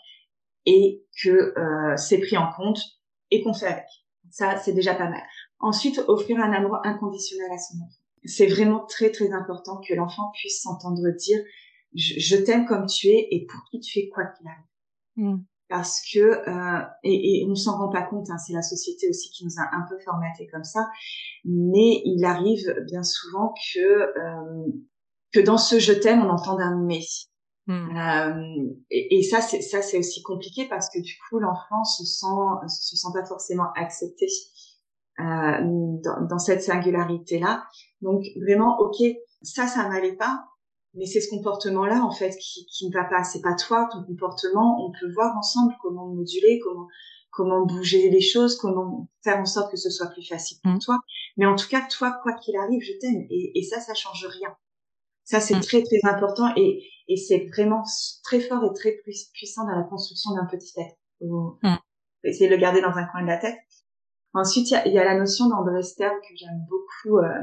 [0.66, 2.80] et que euh, c'est pris en compte
[3.30, 3.86] et qu'on fait avec.
[4.30, 5.22] Ça, c'est déjà pas mal.
[5.60, 8.02] Ensuite, offrir un amour inconditionnel à son enfant.
[8.24, 11.40] C'est vraiment très très important que l'enfant puisse s'entendre dire
[11.94, 14.64] je, t'aime comme tu es et pour qui tu es quoi qu'il arrive.
[15.16, 15.44] Mm.
[15.68, 19.30] Parce que euh, et, et on s'en rend pas compte, hein, c'est la société aussi
[19.30, 20.88] qui nous a un peu formaté comme ça.
[21.44, 24.66] Mais il arrive bien souvent que euh,
[25.32, 27.00] que dans ce je t'aime on entende un mais.
[27.66, 27.98] Hmm.
[27.98, 32.02] Euh, et, et, ça, c'est ça, c'est aussi compliqué parce que du coup, l'enfant se
[32.02, 32.26] sent
[32.66, 34.26] se sent pas forcément accepté
[35.20, 35.58] euh,
[36.02, 37.66] dans, dans, cette singularité là.
[38.00, 38.96] Donc vraiment, ok,
[39.42, 40.44] ça, ça m'allait pas,
[40.94, 43.24] mais c'est ce comportement-là en fait qui, qui ne va pas.
[43.24, 44.84] C'est pas toi, ton comportement.
[44.86, 46.88] On peut voir ensemble comment moduler, comment
[47.30, 50.78] comment bouger les choses, comment faire en sorte que ce soit plus facile pour hmm.
[50.80, 50.98] toi.
[51.36, 53.26] Mais en tout cas, toi, quoi qu'il arrive, je t'aime.
[53.30, 54.48] Et, et ça, ça change rien.
[55.28, 55.60] Ça, c'est mm.
[55.60, 57.82] très, très important et, et c'est vraiment
[58.24, 58.92] très fort et très
[59.34, 60.96] puissant dans la construction d'un petit être.
[61.18, 61.76] Faut mm.
[62.24, 63.58] essayer de le garder dans un coin de la tête.
[64.32, 67.18] Ensuite, il y a, y a, la notion d'André Stern que j'aime beaucoup.
[67.18, 67.42] Euh,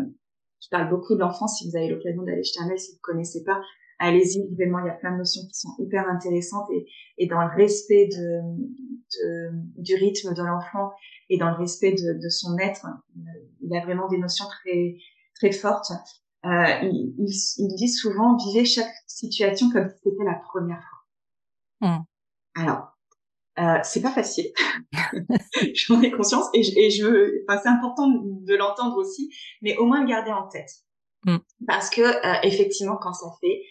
[0.65, 1.59] je parle beaucoup de l'enfance.
[1.59, 3.61] Si vous avez l'occasion d'aller jeter un œil, si vous connaissez pas,
[3.99, 4.47] allez-y.
[4.55, 7.55] Vraiment, il y a plein de notions qui sont hyper intéressantes et, et dans le
[7.55, 8.41] respect de,
[9.13, 10.91] de du rythme de l'enfant
[11.29, 12.87] et dans le respect de, de son être,
[13.61, 14.97] il a vraiment des notions très
[15.35, 15.91] très fortes
[16.45, 21.89] euh, il, il, dit souvent vivez chaque situation comme si c'était la première fois.
[21.89, 22.03] Hmm.
[22.55, 22.94] Alors,
[23.57, 24.51] euh, c'est pas facile.
[25.73, 29.85] J'en ai conscience et je, et je enfin, c'est important de l'entendre aussi, mais au
[29.85, 30.69] moins le garder en tête.
[31.23, 31.37] Hmm.
[31.67, 33.61] Parce que euh, effectivement, quand ça fait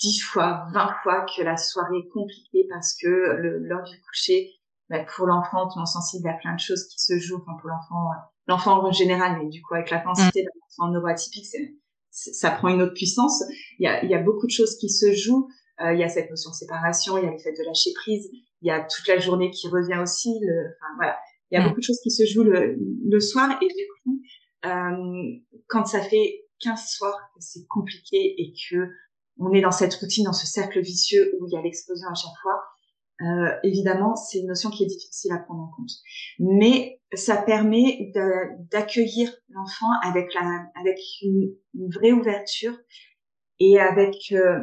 [0.00, 4.50] dix fois, vingt fois que la soirée est compliquée parce que l'heure du coucher,
[4.90, 7.40] bah, pour l'enfant, tout sensible, il y a plein de choses qui se jouent.
[7.42, 10.46] Enfin, pour l'enfant, euh, l'enfant en général, mais du coup avec l'intensité hmm.
[10.46, 11.46] d'un enfant neuroatypique,
[12.10, 13.42] ça prend une autre puissance.
[13.78, 15.48] Il y a, il y a beaucoup de choses qui se jouent.
[15.82, 17.90] Euh, il y a cette notion de séparation, il y a le fait de lâcher
[17.94, 20.38] prise, il y a toute la journée qui revient aussi.
[20.40, 21.18] Le, enfin, voilà,
[21.50, 21.68] il y a mm.
[21.68, 24.20] beaucoup de choses qui se jouent le, le soir et du coup,
[24.66, 28.88] euh, quand ça fait 15 soirs que c'est compliqué et que
[29.38, 32.14] on est dans cette routine, dans ce cercle vicieux où il y a l'explosion à
[32.14, 32.60] chaque fois,
[33.22, 35.90] euh, évidemment, c'est une notion qui est difficile à prendre en compte.
[36.38, 38.12] Mais ça permet
[38.70, 42.76] d'accueillir l'enfant avec la, avec une, vraie ouverture
[43.58, 44.60] et avec euh,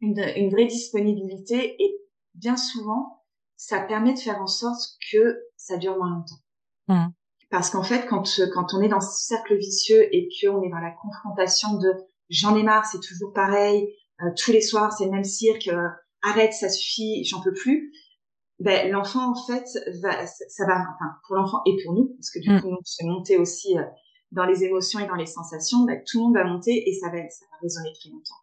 [0.00, 1.82] une, une, vraie disponibilité.
[1.82, 1.96] Et
[2.34, 3.22] bien souvent,
[3.56, 4.80] ça permet de faire en sorte
[5.12, 6.40] que ça dure moins longtemps.
[6.88, 7.12] Mmh.
[7.50, 10.78] Parce qu'en fait, quand, quand on est dans ce cercle vicieux et qu'on est dans
[10.78, 11.92] la confrontation de
[12.28, 15.88] j'en ai marre, c'est toujours pareil, euh, tous les soirs c'est le même cirque, euh,
[16.22, 17.92] arrête, ça suffit, j'en peux plus.
[18.60, 19.66] Ben l'enfant en fait
[20.02, 22.60] va, ça va, enfin pour l'enfant et pour nous, parce que du mm.
[22.60, 23.82] coup on se monter aussi euh,
[24.32, 27.08] dans les émotions et dans les sensations, ben, tout le monde va monter et ça
[27.08, 28.36] va, ça va résonner très longtemps.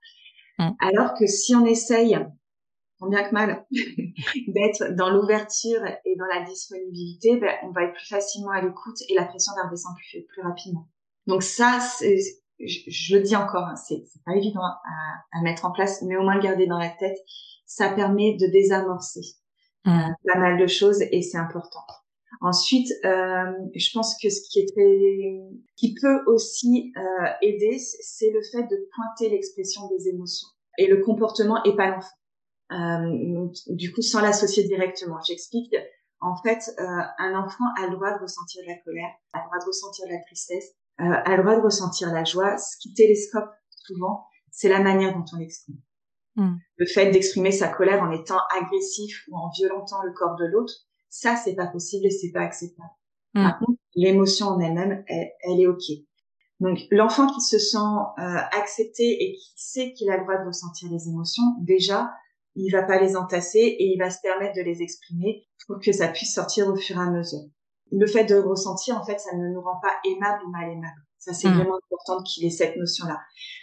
[0.60, 0.70] Mm.
[0.80, 2.18] Alors que si on essaye,
[3.00, 3.66] tant bien que mal,
[4.48, 8.98] d'être dans l'ouverture et dans la disponibilité, ben, on va être plus facilement à l'écoute
[9.10, 10.88] et la pression va redescendre plus, plus rapidement.
[11.28, 14.80] Donc ça, je, le dis encore, hein, c'est pas évident à,
[15.34, 17.18] à, mettre en place, mais au moins le garder dans la tête,
[17.66, 19.22] ça permet de désamorcer
[19.86, 19.90] mmh.
[19.90, 21.86] euh, pas mal de choses et c'est important.
[22.42, 25.40] Ensuite, euh, je pense que ce qui est très,
[25.76, 30.48] qui peut aussi euh, aider, c'est le fait de pointer l'expression des émotions
[30.78, 32.08] et le comportement et pas l'enfant.
[32.72, 35.20] Euh, du coup, sans l'associer directement.
[35.26, 35.74] J'explique.
[36.20, 36.84] En fait, euh,
[37.20, 40.06] un enfant a le droit de ressentir de la colère, a le droit de ressentir
[40.08, 42.58] de la tristesse, euh, a le droit de ressentir la joie.
[42.58, 45.78] Ce qui télescope souvent, c'est la manière dont on l'exprime.
[46.36, 46.56] Hmm.
[46.76, 50.74] Le fait d'exprimer sa colère en étant agressif ou en violentant le corps de l'autre,
[51.10, 52.90] ça c'est pas possible et c'est pas acceptable.
[53.34, 53.44] Hmm.
[53.44, 55.84] Par contre, l'émotion en elle-même, elle, est ok.
[56.60, 60.48] Donc l'enfant qui se sent euh, accepté et qui sait qu'il a le droit de
[60.48, 62.12] ressentir les émotions, déjà,
[62.56, 65.92] il va pas les entasser et il va se permettre de les exprimer pour que
[65.92, 67.48] ça puisse sortir au fur et à mesure
[67.92, 71.04] le fait de ressentir, en fait, ça ne nous rend pas aimables ou mal aimables.
[71.20, 71.56] Ça, c'est mm.
[71.56, 73.20] vraiment important qu'il ait cette notion-là.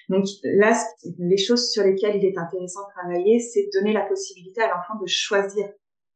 [0.09, 0.77] Donc là,
[1.19, 5.01] les choses sur lesquelles il est intéressant de travailler, c'est donner la possibilité à l'enfant
[5.01, 5.69] de choisir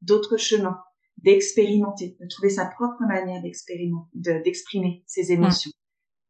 [0.02, 0.78] d'autres chemins,
[1.22, 3.42] d'expérimenter, de trouver sa propre manière
[4.14, 5.70] d'exprimer ses émotions.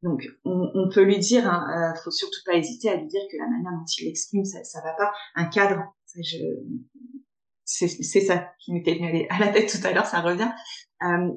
[0.02, 3.20] Donc, on, on, peut lui dire, hein, euh, faut surtout pas hésiter à lui dire
[3.30, 5.12] que la manière dont il l'exprime, ça, ça va pas.
[5.34, 5.82] Un cadre,
[7.64, 10.50] c'est ça qui m'était venu à la tête tout à l'heure, ça revient.
[11.02, 11.32] Euh,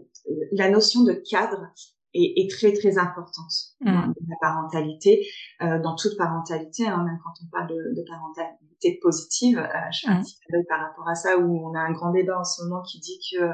[0.52, 1.74] la notion de cadre
[2.14, 4.14] est, est très très importante dans mm.
[4.28, 5.28] la parentalité,
[5.62, 9.60] euh, dans toute parentalité, hein, même quand on parle de, de parentalité positive.
[9.60, 10.24] Euh, je fais un mm.
[10.24, 13.00] petit par rapport à ça où on a un grand débat en ce moment qui
[13.00, 13.50] dit que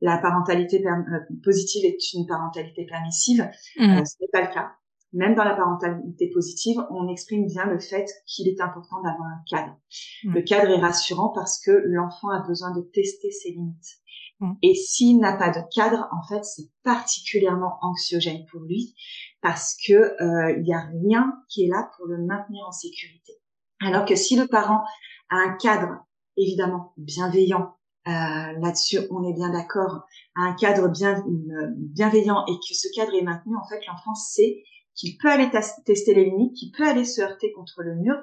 [0.00, 3.48] la parentalité euh, positive est une parentalité permissive.
[3.78, 4.04] Mm.
[4.04, 4.72] ce n'est pas le cas.
[5.12, 9.42] Même dans la parentalité positive, on exprime bien le fait qu'il est important d'avoir un
[9.48, 9.76] cadre.
[10.24, 14.00] Le cadre est rassurant parce que l'enfant a besoin de tester ses limites.
[14.40, 14.52] Mm.
[14.62, 18.94] Et s'il n'a pas de cadre, en fait, c'est particulièrement anxiogène pour lui
[19.42, 23.32] parce que euh, il y a rien qui est là pour le maintenir en sécurité.
[23.80, 24.82] Alors que si le parent
[25.30, 26.04] a un cadre
[26.36, 27.74] évidemment bienveillant,
[28.08, 30.04] euh, là-dessus on est bien d'accord,
[30.36, 34.62] un cadre bien euh, bienveillant et que ce cadre est maintenu, en fait, l'enfant sait
[34.94, 35.50] qu'il peut aller
[35.84, 38.14] tester les limites, qu'il peut aller se heurter contre le mur,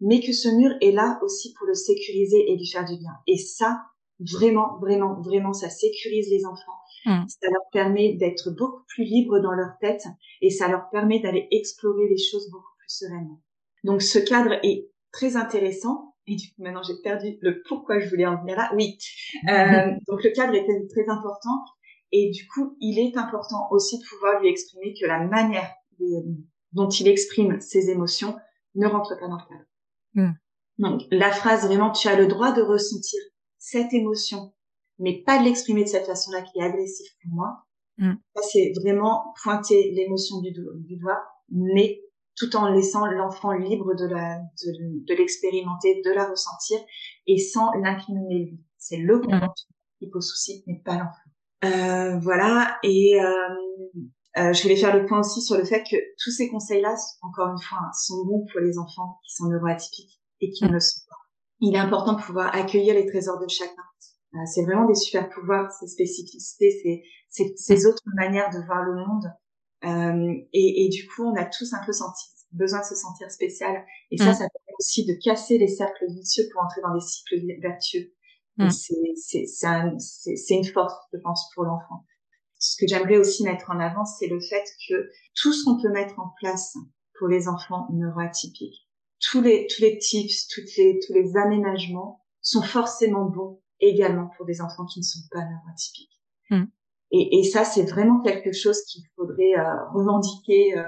[0.00, 3.12] mais que ce mur est là aussi pour le sécuriser et lui faire du bien.
[3.26, 3.80] Et ça,
[4.18, 6.78] Vraiment, vraiment, vraiment, ça sécurise les enfants.
[7.04, 7.28] Mm.
[7.28, 10.04] Ça leur permet d'être beaucoup plus libres dans leur tête
[10.40, 13.42] et ça leur permet d'aller explorer les choses beaucoup plus sereinement.
[13.84, 16.14] Donc ce cadre est très intéressant.
[16.26, 18.70] Et du coup, maintenant, j'ai perdu le pourquoi je voulais en venir là.
[18.74, 18.98] Oui.
[19.48, 21.62] Euh, donc le cadre est très important.
[22.10, 25.70] Et du coup, il est important aussi de pouvoir lui exprimer que la manière
[26.72, 28.36] dont il exprime ses émotions
[28.74, 29.64] ne rentre pas dans le cadre.
[30.14, 30.32] Mm.
[30.78, 33.20] Donc la phrase vraiment, tu as le droit de ressentir
[33.66, 34.52] cette émotion,
[35.00, 37.62] mais pas de l'exprimer de cette façon-là qui est agressive pour moi.
[37.98, 38.12] Mm.
[38.52, 42.02] c'est vraiment pointer l'émotion du, doigt, mais
[42.36, 46.78] tout en laissant l'enfant libre de la de, l'expérimenter, de la ressentir
[47.26, 48.64] et sans l'incriminer lui.
[48.78, 49.22] C'est le mm.
[49.22, 51.30] comportement qui pose souci, mais pas l'enfant.
[51.64, 52.78] Euh, voilà.
[52.82, 53.30] Et euh,
[54.36, 57.48] euh, je voulais faire le point aussi sur le fait que tous ces conseils-là, encore
[57.48, 60.68] une fois, sont bons pour les enfants qui sont neuroatypiques et qui mm.
[60.68, 61.05] ne le sont pas
[61.60, 63.82] il est important de pouvoir accueillir les trésors de chacun.
[64.34, 68.94] Euh, c'est vraiment des super pouvoirs, ces spécificités, ces, ces, autres manières de voir le
[68.94, 69.24] monde.
[69.84, 73.30] Euh, et, et, du coup, on a tous un peu senti, besoin de se sentir
[73.30, 73.84] spécial.
[74.10, 74.34] Et ça, mm.
[74.34, 78.12] ça permet aussi de casser les cercles vicieux pour entrer dans des cycles vertueux.
[78.58, 78.70] Mm.
[78.70, 82.04] C'est une force, je pense, pour l'enfant.
[82.58, 85.90] Ce que j'aimerais aussi mettre en avant, c'est le fait que tout ce qu'on peut
[85.90, 86.76] mettre en place
[87.18, 88.85] pour les enfants neuroatypiques,
[89.20, 94.46] tous les tous les tips, toutes les tous les aménagements sont forcément bons également pour
[94.46, 96.20] des enfants qui ne sont pas neurotypiques.
[96.50, 96.64] Hmm.
[97.12, 100.82] Et, et, ça, c'est vraiment quelque chose qu'il faudrait euh, revendiquer, euh,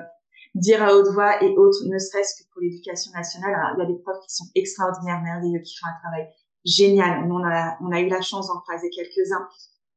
[0.55, 3.55] dire à haute voix et autres, ne serait-ce que pour l'éducation nationale.
[3.55, 6.29] Alors, il y a des profs qui sont extraordinaires, merveilleux, qui font un travail
[6.65, 7.31] génial.
[7.31, 9.47] on a, on a eu la chance d'en croiser quelques-uns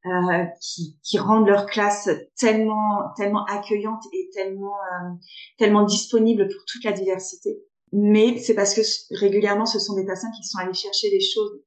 [0.06, 5.10] euh, qui, qui rendent leur classe tellement, tellement accueillante et tellement, euh,
[5.58, 7.64] tellement disponible pour toute la diversité.
[7.94, 8.82] Mais c'est parce que
[9.20, 11.62] régulièrement, ce sont des personnes qui sont allées chercher des choses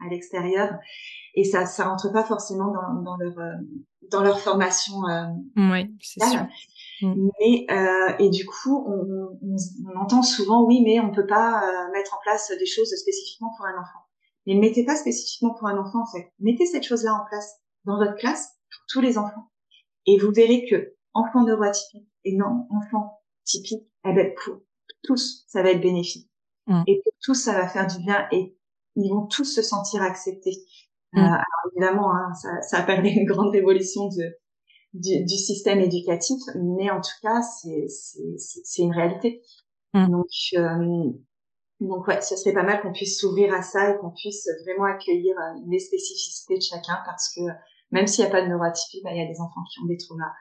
[0.00, 0.74] à l'extérieur
[1.34, 3.52] et ça, ça rentre pas forcément dans, dans leur, euh,
[4.10, 5.06] dans leur formation.
[5.08, 6.46] Euh, oui, c'est sûr.
[7.00, 7.28] Mm.
[7.40, 9.56] Mais euh, et du coup, on, on,
[9.88, 13.50] on, entend souvent oui, mais on peut pas euh, mettre en place des choses spécifiquement
[13.56, 14.00] pour un enfant.
[14.46, 16.32] Mais mettez pas spécifiquement pour un enfant en fait.
[16.38, 19.50] Mettez cette chose-là en place dans votre classe pour tous les enfants,
[20.06, 24.60] et vous verrez que enfant neuroatypique et non enfant typique, eh ben pour
[25.02, 26.30] tous ça va être bénéfique.
[26.66, 26.82] Mm.
[26.86, 28.56] Et pour tous ça va faire du bien et
[28.96, 30.56] ils vont tous se sentir acceptés.
[31.12, 31.18] Mm.
[31.18, 34.36] Euh, alors évidemment, hein, ça, ça appelle une grande révolution de
[34.94, 39.42] du, du, système éducatif, mais en tout cas, c'est une réalité.
[39.94, 40.10] Mm.
[40.10, 41.12] Donc, euh,
[41.80, 44.84] donc ouais, ce serait pas mal qu'on puisse s'ouvrir à ça et qu'on puisse vraiment
[44.84, 47.40] accueillir euh, les spécificités de chacun parce que
[47.90, 49.86] même s'il n'y a pas de neuroatypie, bah, il y a des enfants qui ont
[49.86, 50.32] des traumas,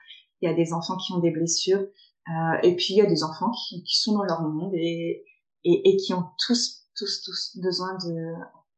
[0.42, 1.86] il y a des enfants qui ont des blessures,
[2.30, 5.26] euh, et puis il y a des enfants qui, qui sont dans leur monde et,
[5.64, 8.34] et, et, qui ont tous, tous, tous besoin de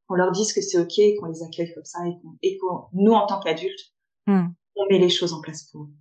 [0.07, 1.99] qu'on leur dise que c'est ok, qu'on les accueille comme ça
[2.41, 3.93] et qu'on, nous en tant qu'adultes,
[4.27, 5.93] mm on met les choses en place pour eux.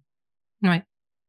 [0.63, 0.83] Ouais.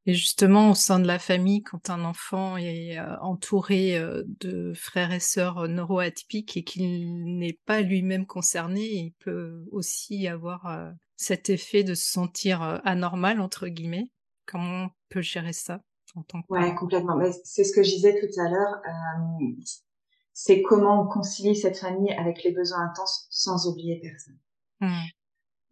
[0.05, 4.71] Et justement, au sein de la famille, quand un enfant est euh, entouré euh, de
[4.73, 11.49] frères et sœurs neuroatypiques et qu'il n'est pas lui-même concerné, il peut aussi avoir cet
[11.49, 14.09] effet de se sentir anormal, entre guillemets.
[14.45, 15.81] Comment on peut gérer ça?
[16.15, 17.19] En tant que Ouais, complètement.
[17.43, 18.81] C'est ce que je disais tout à l'heure.
[20.33, 24.39] c'est comment on concilie cette famille avec les besoins intenses sans oublier personne.
[24.81, 25.07] Mmh.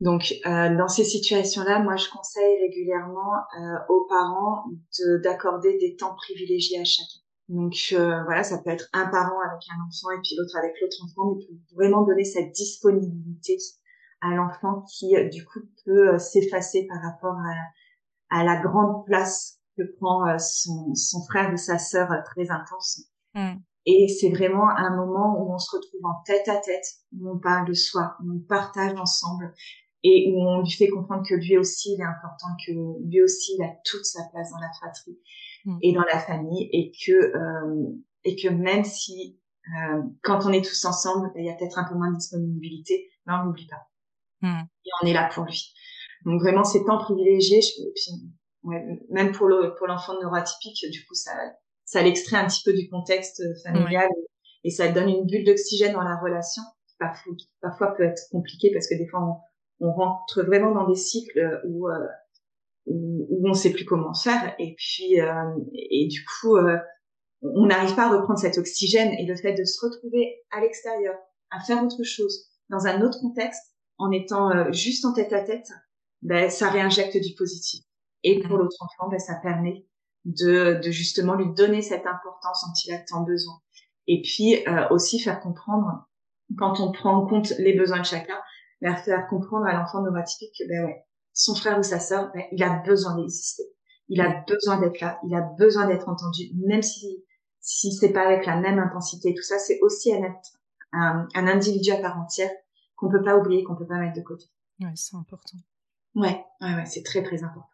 [0.02, 4.66] Donc, euh, dans ces situations-là, moi, je conseille régulièrement euh, aux parents
[5.24, 7.22] d'accorder des temps privilégiés à chacun.
[7.52, 10.74] Donc, euh, voilà, ça peut être un parent avec un enfant et puis l'autre avec
[10.80, 13.58] l'autre enfant, mais peut vraiment donner cette disponibilité
[14.22, 19.06] à l'enfant qui, euh, du coup, peut euh, s'effacer par rapport à, à, la grande
[19.06, 23.04] place que prend son, son, frère ou sa sœur très intense.
[23.34, 23.56] Mm.
[23.86, 26.86] Et c'est vraiment un moment où on se retrouve en tête à tête,
[27.17, 29.54] où on parle de soi, où on partage ensemble
[30.04, 32.72] et où on lui fait comprendre que lui aussi il est important, que
[33.08, 35.20] lui aussi il a toute sa place dans la fratrie
[35.65, 35.78] mm.
[35.82, 37.91] et dans la famille, et que euh,
[38.24, 39.39] et que même si
[39.78, 43.10] euh, quand on est tous ensemble, il y a peut-être un peu moins de disponibilité,
[43.26, 43.88] mais on n'oublie pas.
[44.41, 44.63] Mm.
[44.86, 45.74] Et on est là pour lui.
[46.26, 48.12] Donc vraiment ces temps privilégiés, et puis
[48.63, 51.32] ouais, même pour le pour l'enfant neuroatypique, du coup ça
[51.86, 54.10] ça l'extrait un petit peu du contexte familial
[54.63, 58.71] et, ça donne une bulle d'oxygène dans la relation qui parfois, parfois peut être compliqué
[58.71, 62.08] parce que des fois on, on rentre vraiment dans des cycles où euh,
[62.86, 65.43] où, où on sait plus comment faire et puis euh,
[65.74, 66.78] et du coup euh,
[67.41, 71.15] on n'arrive pas à reprendre cet oxygène et le fait de se retrouver à l'extérieur
[71.50, 75.67] à faire autre chose dans un autre contexte en étant juste en tête à tête
[76.21, 77.84] ben ça réinjecte du positif
[78.24, 78.60] et pour mmh.
[78.60, 79.86] l'autre enfant ben ça permet
[80.26, 83.60] de, de justement lui donner cette importance dont il a tant besoin
[84.08, 86.08] et puis aussi faire comprendre
[86.58, 88.38] quand on prend en compte les besoins de chacun
[88.82, 92.44] mais faire comprendre à l'enfant neurotypique que ben ouais, son frère ou sa sœur, ben,
[92.52, 93.64] il a besoin d'exister,
[94.10, 97.24] il a besoin d'être là, il a besoin d'être entendu, même si
[97.64, 99.36] si c'est pas avec la même intensité.
[99.36, 100.36] Tout ça, c'est aussi un,
[100.94, 102.50] un, un individu à part entière
[102.96, 104.46] qu'on peut pas oublier, qu'on peut pas mettre de côté.
[104.80, 105.60] Ouais, c'est important.
[106.16, 107.70] Ouais, ouais, ouais, c'est très très important.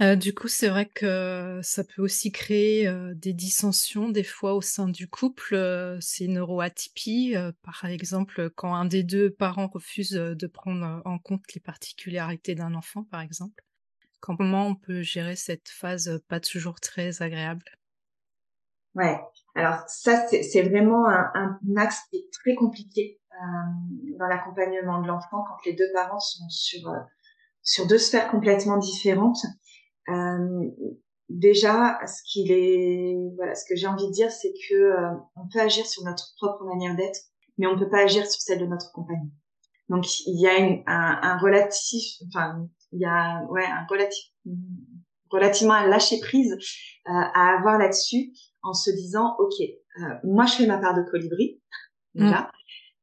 [0.00, 4.54] Euh, du coup, c'est vrai que ça peut aussi créer euh, des dissensions des fois
[4.54, 5.54] au sein du couple.
[5.54, 11.42] Euh, c'est neuroatypie, par exemple, quand un des deux parents refuse de prendre en compte
[11.54, 13.62] les particularités d'un enfant, par exemple.
[14.20, 17.64] Comment on peut gérer cette phase pas toujours très agréable?
[18.94, 19.20] Ouais,
[19.54, 23.20] alors ça, c'est vraiment un, un, axe qui est très compliqué
[24.18, 26.92] dans l'accompagnement de l'enfant quand les deux parents sont sur
[27.62, 29.44] sur deux sphères complètement différentes.
[30.08, 30.70] Euh,
[31.28, 35.48] déjà, ce qu'il est, voilà, ce que j'ai envie de dire, c'est que euh, on
[35.52, 37.18] peut agir sur notre propre manière d'être,
[37.58, 39.30] mais on ne peut pas agir sur celle de notre compagnon.
[39.88, 44.24] Donc il y a une, un, un, relatif, enfin il y a ouais un relatif,
[45.30, 48.32] relativement un lâcher prise euh, à avoir là-dessus,
[48.62, 51.60] en se disant ok, euh, moi je fais ma part de colibri,
[52.14, 52.50] là.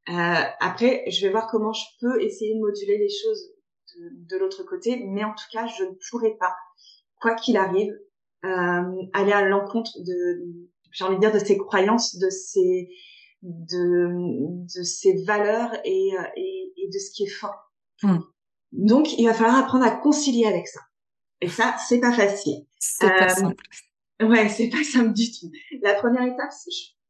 [0.08, 0.12] Mm.
[0.12, 3.52] Euh, après je vais voir comment je peux essayer de moduler les choses
[3.96, 6.56] de, de l'autre côté, mais en tout cas je ne pourrai pas
[7.20, 7.94] quoi qu'il arrive,
[8.46, 10.46] euh, aller à l'encontre de,
[10.92, 12.90] j'ai envie de dire, de ses croyances, de ses,
[13.42, 14.10] de,
[14.64, 17.74] de ses valeurs et, euh, et, et de ce qui est fort.
[18.02, 18.20] Hmm.
[18.72, 20.80] Donc, il va falloir apprendre à concilier avec ça.
[21.42, 22.66] Et ça, c'est pas facile.
[22.80, 23.64] C'est pas euh, simple.
[24.22, 25.52] Ouais, c'est pas simple du tout.
[25.82, 26.52] La première étape,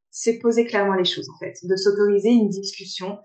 [0.10, 3.20] c'est poser clairement les choses en fait, de s'autoriser une discussion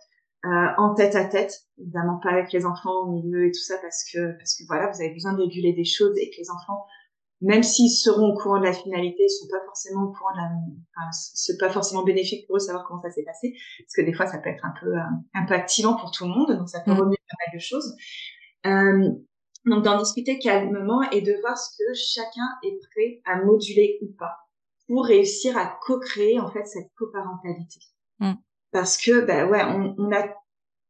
[0.44, 3.76] euh, en tête à tête, évidemment pas avec les enfants au milieu et tout ça
[3.80, 6.50] parce que parce que voilà, vous avez besoin de réguler des choses et que les
[6.50, 6.84] enfants,
[7.40, 10.50] même s'ils seront au courant de la finalité, sont pas forcément au courant de la,
[10.96, 14.02] enfin, c'est pas forcément bénéfique pour eux de savoir comment ça s'est passé, parce que
[14.02, 15.00] des fois ça peut être un peu euh,
[15.34, 16.98] un peu activant pour tout le monde, donc ça peut mmh.
[16.98, 17.96] remuer pas mal de choses.
[18.66, 19.10] Euh,
[19.66, 24.08] donc d'en discuter calmement et de voir ce que chacun est prêt à moduler ou
[24.18, 24.36] pas
[24.86, 27.80] pour réussir à co-créer en fait cette coparentalité.
[28.18, 28.34] Mm.
[28.74, 30.26] Parce que ben ouais, on, on, a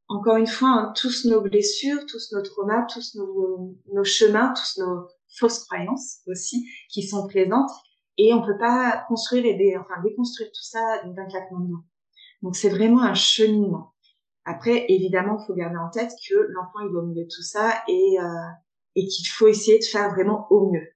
[0.09, 4.81] encore une fois hein, tous nos blessures, tous nos traumas, tous nos, nos chemins, tous
[4.81, 5.07] nos
[5.39, 7.71] fausses croyances aussi qui sont présentes
[8.17, 11.85] et on peut pas construire et dé, enfin déconstruire tout ça d'un claquement de doigts.
[12.41, 13.93] Donc c'est vraiment un cheminement.
[14.47, 17.43] Après, évidemment, il faut garder en tête que l'enfant il doit au milieu de tout
[17.43, 18.49] ça et euh,
[18.95, 20.89] et qu'il faut essayer de faire vraiment au mieux.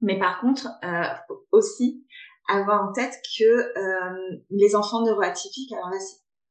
[0.00, 2.04] Mais par contre, euh, aussi
[2.48, 5.98] avoir en tête que euh, les enfants neuroatypiques, alors là,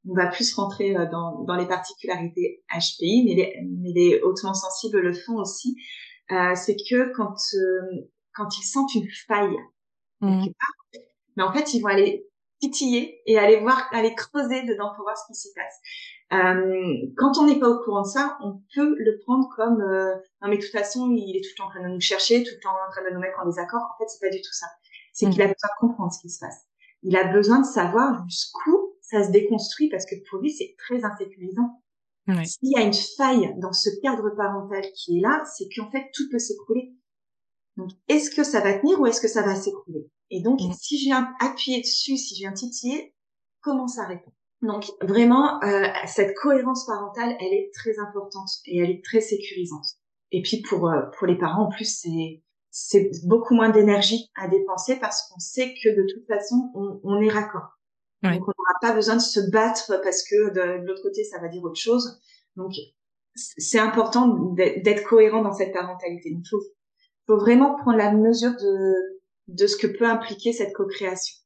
[0.07, 4.53] on va plus rentrer euh, dans, dans les particularités HPI, mais les, mais les hautement
[4.53, 5.75] sensibles le font aussi,
[6.31, 9.57] euh, c'est que quand euh, quand ils sentent une faille,
[10.21, 10.45] mmh.
[11.35, 12.27] mais en fait, ils vont aller
[12.59, 15.79] titiller et aller voir, aller creuser dedans pour voir ce qui s'y passe.
[16.33, 20.15] Euh, quand on n'est pas au courant de ça, on peut le prendre comme euh,
[20.41, 22.43] non mais de toute façon il est tout le temps en train de nous chercher,
[22.43, 23.81] tout le temps en train de nous mettre en désaccord.
[23.81, 24.67] En fait, c'est pas du tout ça.
[25.17, 26.67] C'est qu'il a besoin de comprendre ce qui se passe.
[27.01, 31.03] Il a besoin de savoir jusqu'où ça se déconstruit parce que pour lui c'est très
[31.03, 31.81] insécurisant.
[32.45, 36.11] S'il y a une faille dans ce cadre parental qui est là, c'est qu'en fait
[36.13, 36.93] tout peut s'écrouler.
[37.77, 40.07] Donc est-ce que ça va tenir ou est-ce que ça va s'écrouler?
[40.29, 40.73] Et donc mm.
[40.73, 43.15] si je viens appuyer dessus, si je viens titiller,
[43.61, 44.31] comment ça répond?
[44.61, 49.85] Donc vraiment, euh, cette cohérence parentale, elle est très importante et elle est très sécurisante.
[50.31, 52.43] Et puis pour euh, pour les parents, en plus, c'est
[52.79, 57.19] c'est beaucoup moins d'énergie à dépenser parce qu'on sait que de toute façon, on, on
[57.21, 57.79] est raccord.
[58.21, 61.47] Donc on n'aura pas besoin de se battre parce que de, l'autre côté, ça va
[61.47, 62.19] dire autre chose.
[62.55, 62.73] Donc
[63.35, 66.29] c'est important d'être cohérent dans cette parentalité.
[66.29, 66.61] Il faut,
[67.25, 68.93] faut vraiment prendre la mesure de
[69.47, 71.37] de ce que peut impliquer cette co-création.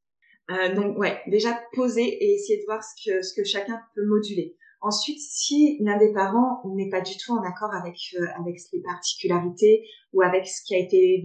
[0.49, 4.05] Euh, donc ouais, déjà poser et essayer de voir ce que ce que chacun peut
[4.05, 4.57] moduler.
[4.81, 8.81] Ensuite, si l'un des parents n'est pas du tout en accord avec euh, avec les
[8.81, 11.23] particularités ou avec ce qui a été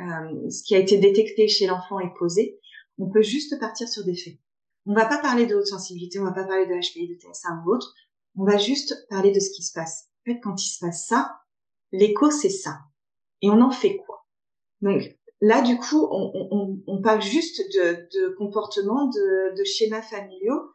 [0.00, 2.58] euh, ce qui a été détecté chez l'enfant et posé,
[2.98, 4.38] on peut juste partir sur des faits.
[4.86, 7.62] On va pas parler de haute sensibilité, on va pas parler de HPI, de TSA
[7.64, 7.94] ou autre.
[8.36, 10.08] On va juste parler de ce qui se passe.
[10.26, 11.36] En fait, quand il se passe ça,
[11.92, 12.80] l'écho c'est ça.
[13.40, 14.26] Et on en fait quoi?
[14.80, 20.70] Donc Là, du coup, on, parle juste de, de comportements, de, de, schémas familiaux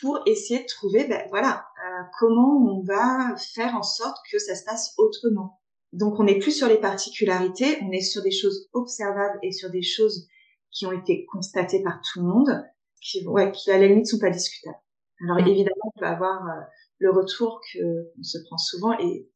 [0.00, 4.54] pour essayer de trouver, ben voilà, euh, comment on va faire en sorte que ça
[4.54, 5.60] se passe autrement.
[5.92, 9.70] Donc, on n'est plus sur les particularités, on est sur des choses observables et sur
[9.70, 10.26] des choses
[10.70, 12.64] qui ont été constatées par tout le monde,
[13.02, 14.78] qui, ouais, qui à la limite sont pas discutables.
[15.22, 15.48] Alors, mmh.
[15.48, 16.62] évidemment, on peut avoir euh,
[16.98, 17.78] le retour que
[18.18, 19.28] on se prend souvent et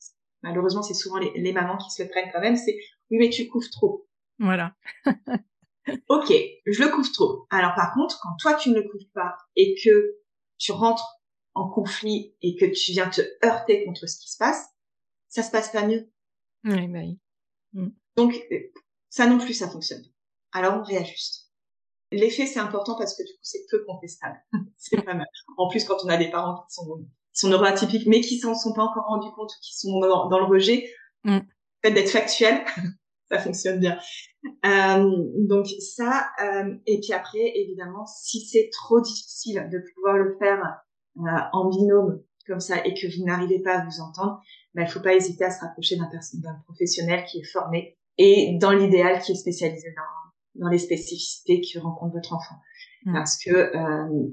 [0.42, 2.78] malheureusement, c'est souvent les, les mamans qui se le prennent quand même, c'est
[3.11, 4.07] oui, mais tu couvres trop.
[4.38, 4.74] Voilà.
[6.09, 6.32] ok,
[6.66, 7.46] je le couvre trop.
[7.50, 10.16] Alors par contre, quand toi tu ne le couvres pas et que
[10.59, 11.20] tu rentres
[11.54, 14.66] en conflit et que tu viens te heurter contre ce qui se passe,
[15.28, 16.11] ça se passe pas mieux.
[16.64, 17.18] Oui, bah oui.
[17.72, 17.88] Mm.
[18.16, 18.42] Donc
[19.09, 20.04] ça non plus, ça fonctionne.
[20.52, 21.50] Alors on réajuste.
[22.12, 24.38] L'effet c'est important parce que du coup c'est peu contestable.
[24.76, 25.26] c'est pas mal.
[25.57, 28.54] En plus quand on a des parents qui sont qui sont neuroatypiques mais qui s'en
[28.54, 30.90] sont pas encore rendus compte ou qui sont dans, le rejet,
[31.24, 31.40] mm.
[31.82, 32.64] fait d'être factuel,
[33.31, 33.99] ça fonctionne bien.
[34.64, 35.05] Euh,
[35.49, 40.62] donc ça, euh, et puis après, évidemment, si c'est trop difficile de pouvoir le faire
[41.18, 44.41] euh, en binôme comme ça et que vous n'arrivez pas à vous entendre,
[44.74, 48.72] ben, il faut pas hésiter à se rapprocher d'un professionnel qui est formé et dans
[48.72, 52.57] l'idéal qui est spécialisé dans, dans les spécificités que rencontre votre enfant.
[53.05, 53.12] Mmh.
[53.12, 54.29] Parce que euh,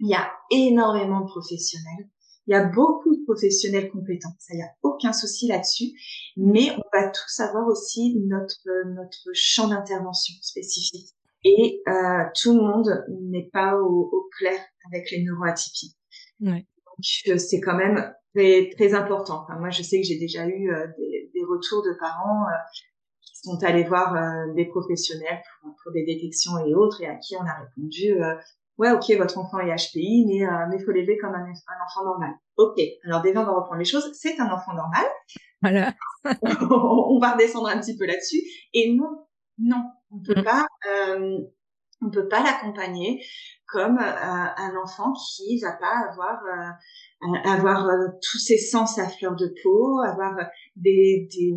[0.00, 2.08] il y a énormément de professionnels
[2.46, 5.92] il y a beaucoup de professionnels compétents, ça y a aucun souci là-dessus,
[6.36, 11.08] mais on va tous avoir aussi notre notre champ d'intervention spécifique.
[11.44, 15.96] Et euh, tout le monde n'est pas au, au, clair avec les neuroatypies.
[16.40, 16.66] Ouais.
[16.86, 19.42] Donc c'est quand même très, très important.
[19.42, 22.56] Enfin, moi, je sais que j'ai déjà eu euh, des, des, retours de parents euh,
[23.20, 27.16] qui sont allés voir euh, des professionnels pour, pour, des détections et autres, et à
[27.16, 28.14] qui on a répondu
[28.78, 32.04] ouais, ok, votre enfant est HPI, mais euh, mais faut l'élever comme un, un, enfant
[32.04, 32.32] normal.
[32.56, 34.10] Ok, alors déjà on va reprendre les choses.
[34.14, 35.04] C'est un enfant normal.
[35.62, 35.94] Voilà.
[36.42, 38.42] on va redescendre un petit peu là-dessus.
[38.74, 39.26] Et non,
[39.58, 40.44] non, on peut mm.
[40.44, 41.38] pas, euh,
[42.02, 43.24] on peut pas l'accompagner
[43.66, 44.02] comme euh,
[44.56, 49.54] un enfant qui va pas avoir euh, avoir euh, tous ses sens à fleur de
[49.62, 50.34] peau, avoir
[50.76, 51.54] des, des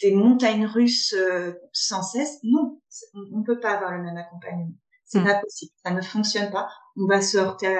[0.00, 2.38] des montagnes russes euh, sans cesse.
[2.42, 2.80] Non,
[3.14, 4.72] on ne peut pas avoir le même accompagnement.
[5.04, 5.24] C'est mm.
[5.24, 5.72] pas possible.
[5.84, 6.68] Ça ne fonctionne pas.
[6.96, 7.78] On va se heurter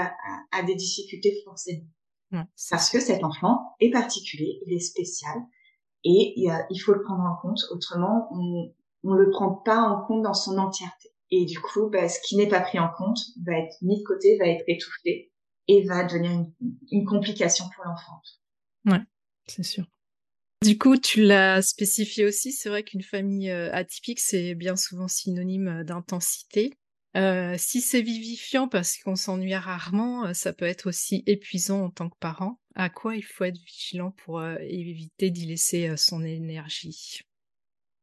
[0.52, 1.84] à, des difficultés forcément.
[2.70, 5.37] Parce que cet enfant est particulier, il est spécial
[6.05, 7.61] et il, faut le prendre en compte.
[7.70, 8.72] Autrement, on
[9.05, 11.11] ne le prend pas en compte dans son entièreté.
[11.30, 14.05] Et du coup, bah, ce qui n'est pas pris en compte va être mis de
[14.05, 15.32] côté, va être étouffé
[15.68, 16.53] et va devenir une,
[16.93, 18.20] une complication pour l'enfant.
[18.84, 19.03] Ouais,
[19.49, 19.84] c'est sûr.
[20.62, 25.07] Du coup, tu l'as spécifié aussi, c'est vrai qu'une famille euh, atypique, c'est bien souvent
[25.07, 26.78] synonyme euh, d'intensité.
[27.16, 32.10] Euh, si c'est vivifiant parce qu'on s'ennuie rarement, ça peut être aussi épuisant en tant
[32.10, 32.60] que parent.
[32.74, 37.22] À quoi il faut être vigilant pour éviter d'y laisser son énergie?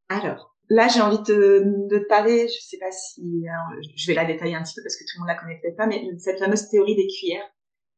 [0.09, 3.45] Alors, là, j'ai envie de, de te parler, je sais pas si,
[3.95, 5.78] je vais la détailler un petit peu parce que tout le monde la connaît peut-être
[5.78, 7.53] pas, mais cette fameuse théorie des cuillères.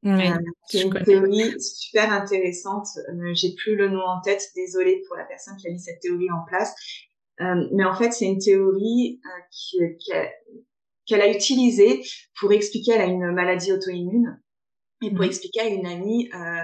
[0.05, 0.30] Oui,
[0.68, 2.88] c'est une théorie super intéressante.
[3.09, 5.99] Euh, j'ai plus le nom en tête, désolée pour la personne qui a mis cette
[5.99, 6.76] théorie en place.
[7.41, 10.28] Euh, mais en fait, c'est une théorie euh, a,
[11.14, 12.01] a utilisée
[12.39, 14.41] pour expliquer à une maladie auto-immune
[15.01, 15.26] et pour mhm.
[15.26, 16.64] expliquer à une amie euh,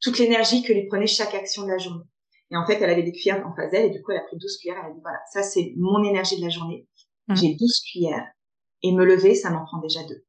[0.00, 2.04] toute l'énergie que lui prenait chaque action de la journée.
[2.52, 4.24] Et en fait, elle avait des cuillères en face d'elle et du coup, elle a
[4.24, 4.78] pris 12 cuillères.
[4.80, 6.88] Elle a dit, voilà, ça c'est mon énergie de la journée.
[7.28, 7.36] Mhm.
[7.36, 8.26] J'ai 12 cuillères
[8.82, 10.24] et me lever, ça m'en prend déjà deux.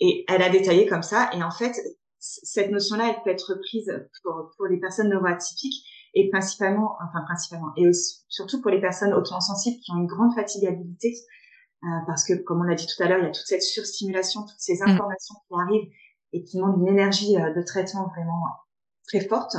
[0.00, 1.30] Et elle a détaillé comme ça.
[1.34, 1.76] Et en fait,
[2.18, 5.84] cette notion-là, elle peut être prise pour, pour les personnes neuroatypiques
[6.14, 10.34] et principalement, enfin principalement, et aussi, surtout pour les personnes auto-sensibles qui ont une grande
[10.34, 11.14] fatigabilité,
[12.06, 14.42] parce que comme on l'a dit tout à l'heure, il y a toute cette surstimulation,
[14.42, 14.88] toutes ces mm.
[14.88, 15.90] informations qui arrivent
[16.32, 18.42] et qui demandent une énergie euh, de traitement vraiment
[19.06, 19.56] très forte.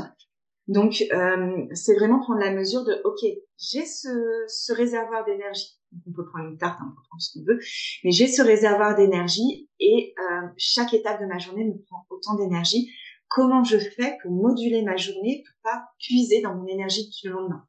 [0.68, 3.20] Donc, euh, c'est vraiment prendre la mesure de, ok,
[3.58, 7.46] j'ai ce, ce réservoir d'énergie on peut prendre une tarte, on peut prendre ce qu'on
[7.46, 7.60] veut,
[8.04, 12.36] mais j'ai ce réservoir d'énergie et euh, chaque étape de ma journée me prend autant
[12.36, 12.92] d'énergie.
[13.28, 17.66] Comment je fais pour moduler ma journée pour pas puiser dans mon énergie du lendemain?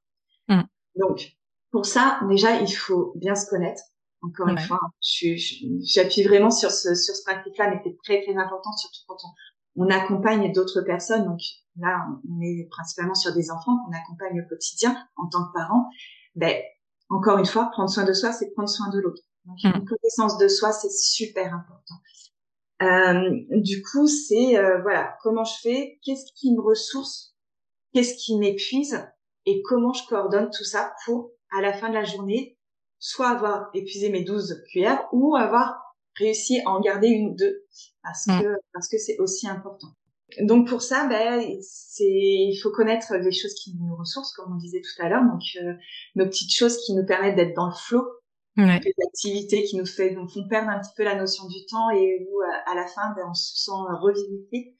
[0.49, 0.63] Mm.
[0.97, 1.33] Donc,
[1.71, 3.83] pour ça, déjà, il faut bien se connaître.
[4.23, 8.71] Encore une fois, j'appuie vraiment sur ce, sur ce principe-là, mais c'est très, très important,
[8.73, 11.25] surtout quand on, on accompagne d'autres personnes.
[11.25, 11.41] Donc
[11.79, 15.89] là, on est principalement sur des enfants qu'on accompagne au quotidien en tant que parents.
[16.35, 16.55] Ben,
[17.09, 19.23] encore une fois, prendre soin de soi, c'est prendre soin de l'autre.
[19.47, 19.79] Donc, mm.
[19.79, 21.95] une connaissance de soi, c'est super important.
[22.83, 27.35] Euh, du coup, c'est euh, voilà, comment je fais, qu'est-ce qui me ressource,
[27.93, 29.07] qu'est-ce qui m'épuise,
[29.47, 32.59] et comment je coordonne tout ça pour, à la fin de la journée,
[33.01, 35.81] soit avoir épuisé mes 12 cuillères ou avoir
[36.17, 37.65] réussi à en garder une ou deux,
[38.03, 38.41] parce mm.
[38.41, 39.89] que parce que c'est aussi important.
[40.43, 44.59] Donc pour ça, ben, c'est il faut connaître les choses qui nous ressourcent, comme on
[44.59, 45.25] disait tout à l'heure.
[45.25, 45.75] Donc euh,
[46.15, 48.07] nos petites choses qui nous permettent d'être dans le flot,
[48.57, 48.81] ouais.
[48.85, 51.91] les activités qui nous fait, nous font perdre un petit peu la notion du temps
[51.91, 54.77] et où à la fin, ben, on se sent revisité.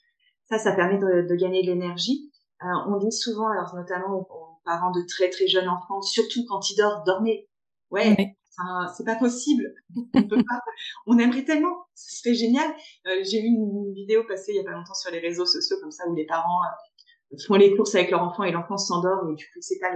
[0.49, 2.31] Ça, ça permet de, de gagner de l'énergie.
[2.63, 6.69] Euh, on dit souvent, alors notamment aux, parents de très très jeunes enfants, surtout quand
[6.71, 7.49] ils dorment, dormez.
[7.91, 8.37] Ouais,
[8.97, 9.75] c'est pas possible.
[10.15, 10.61] On peut pas.
[11.07, 11.85] On aimerait tellement.
[11.95, 12.69] Ce serait génial.
[13.07, 15.77] Euh, j'ai vu une vidéo passer il y a pas longtemps sur les réseaux sociaux
[15.81, 16.61] comme ça où les parents
[17.33, 19.89] euh, font les courses avec leur enfant et l'enfant s'endort et du coup pas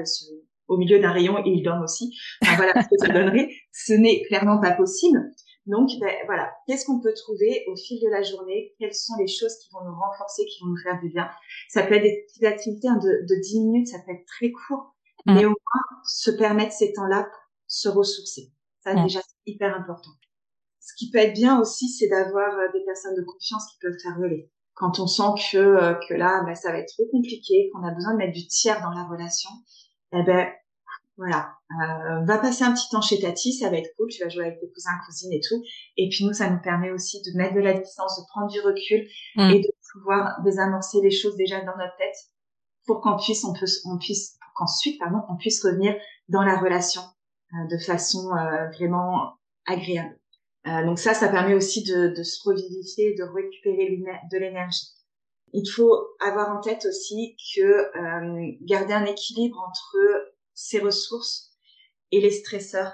[0.67, 2.17] au milieu d'un rayon et ils dorment aussi.
[2.43, 3.49] Enfin, voilà ce que ça donnerait.
[3.73, 5.19] Ce n'est clairement pas possible.
[5.67, 8.75] Donc ben, voilà, qu'est-ce qu'on peut trouver au fil de la journée?
[8.79, 11.29] Quelles sont les choses qui vont nous renforcer, qui vont nous faire du bien?
[11.71, 14.53] Ça peut être des petites activités hein, de, de 10 minutes, ça peut être très
[14.53, 15.35] court, mmh.
[15.35, 17.44] mais au moins se permettre ces temps-là pour
[17.75, 18.53] se ressourcer.
[18.83, 20.11] Ça, déjà, c'est hyper important.
[20.79, 23.99] Ce qui peut être bien aussi, c'est d'avoir euh, des personnes de confiance qui peuvent
[24.03, 24.51] faire relais.
[24.75, 27.93] Quand on sent que, euh, que là, bah, ça va être trop compliqué, qu'on a
[27.93, 29.51] besoin de mettre du tiers dans la relation,
[30.13, 30.49] eh ben,
[31.17, 34.29] voilà, euh, va passer un petit temps chez Tati, ça va être cool, tu vas
[34.29, 35.63] jouer avec tes cousins, cousines et tout.
[35.97, 38.61] Et puis nous, ça nous permet aussi de mettre de la distance, de prendre du
[38.61, 39.51] recul mm.
[39.51, 42.17] et de pouvoir désamorcer les choses déjà dans notre tête
[42.87, 45.95] pour qu'on puisse, on, peut, on puisse, pour qu'ensuite, pardon, on puisse revenir
[46.29, 47.03] dans la relation
[47.71, 49.35] de façon euh, vraiment
[49.67, 50.19] agréable.
[50.67, 53.97] Euh, donc ça, ça permet aussi de, de se revivifier, de récupérer
[54.33, 54.89] de l'énergie.
[55.53, 61.53] Il faut avoir en tête aussi que garder un équilibre entre ses ressources
[62.11, 62.93] et les stresseurs,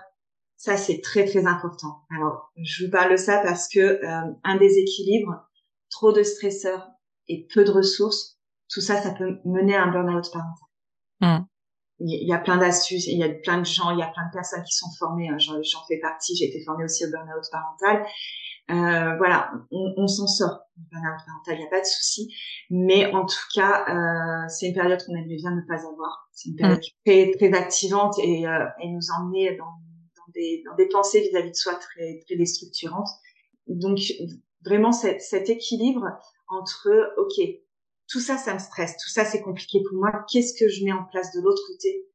[0.59, 2.03] ça c'est très très important.
[2.15, 4.01] Alors je vous parle de ça parce que
[4.45, 5.49] un déséquilibre,
[5.89, 6.87] trop de stresseurs
[7.29, 8.39] et peu de ressources,
[8.69, 10.69] tout ça, ça peut mener à un burn-out parental.
[11.21, 11.50] Mmh
[12.01, 14.27] il y a plein d'astuces, il y a plein de gens, il y a plein
[14.27, 15.29] de personnes qui sont formées.
[15.29, 18.07] Hein, j'en fais partie, j'ai été formée aussi au burn-out parental.
[18.71, 20.61] Euh, voilà, on, on s'en sort.
[20.77, 22.35] Burn-out parental, il n'y a pas de souci.
[22.71, 26.29] Mais en tout cas, euh, c'est une période qu'on aimerait bien ne pas avoir.
[26.33, 27.05] C'est une période mm.
[27.05, 31.51] très, très activante et, euh, et nous emmener dans, dans, des, dans des pensées vis-à-vis
[31.51, 33.09] de soi très, très déstructurantes.
[33.67, 33.99] Donc,
[34.65, 36.07] vraiment, cet équilibre
[36.49, 37.47] entre, OK,
[38.11, 40.11] tout ça, ça me stresse, tout ça, c'est compliqué pour moi.
[40.31, 42.07] Qu'est-ce que je mets en place de l'autre côté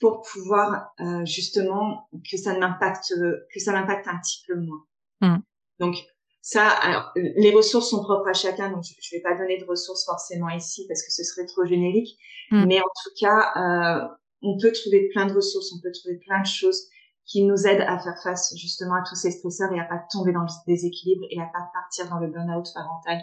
[0.00, 3.12] pour pouvoir euh, justement que ça m'impacte,
[3.52, 4.84] que ça m'impacte un petit peu moins?
[5.20, 5.36] Mm.
[5.78, 5.96] Donc
[6.42, 9.64] ça, alors les ressources sont propres à chacun, donc je, je vais pas donner de
[9.64, 12.18] ressources forcément ici parce que ce serait trop générique.
[12.50, 12.66] Mm.
[12.66, 14.08] Mais en tout cas, euh,
[14.42, 16.88] on peut trouver plein de ressources, on peut trouver plein de choses
[17.26, 20.32] qui nous aident à faire face justement à tous ces stresseurs et à pas tomber
[20.32, 23.22] dans le déséquilibre et à pas partir dans le burn-out parental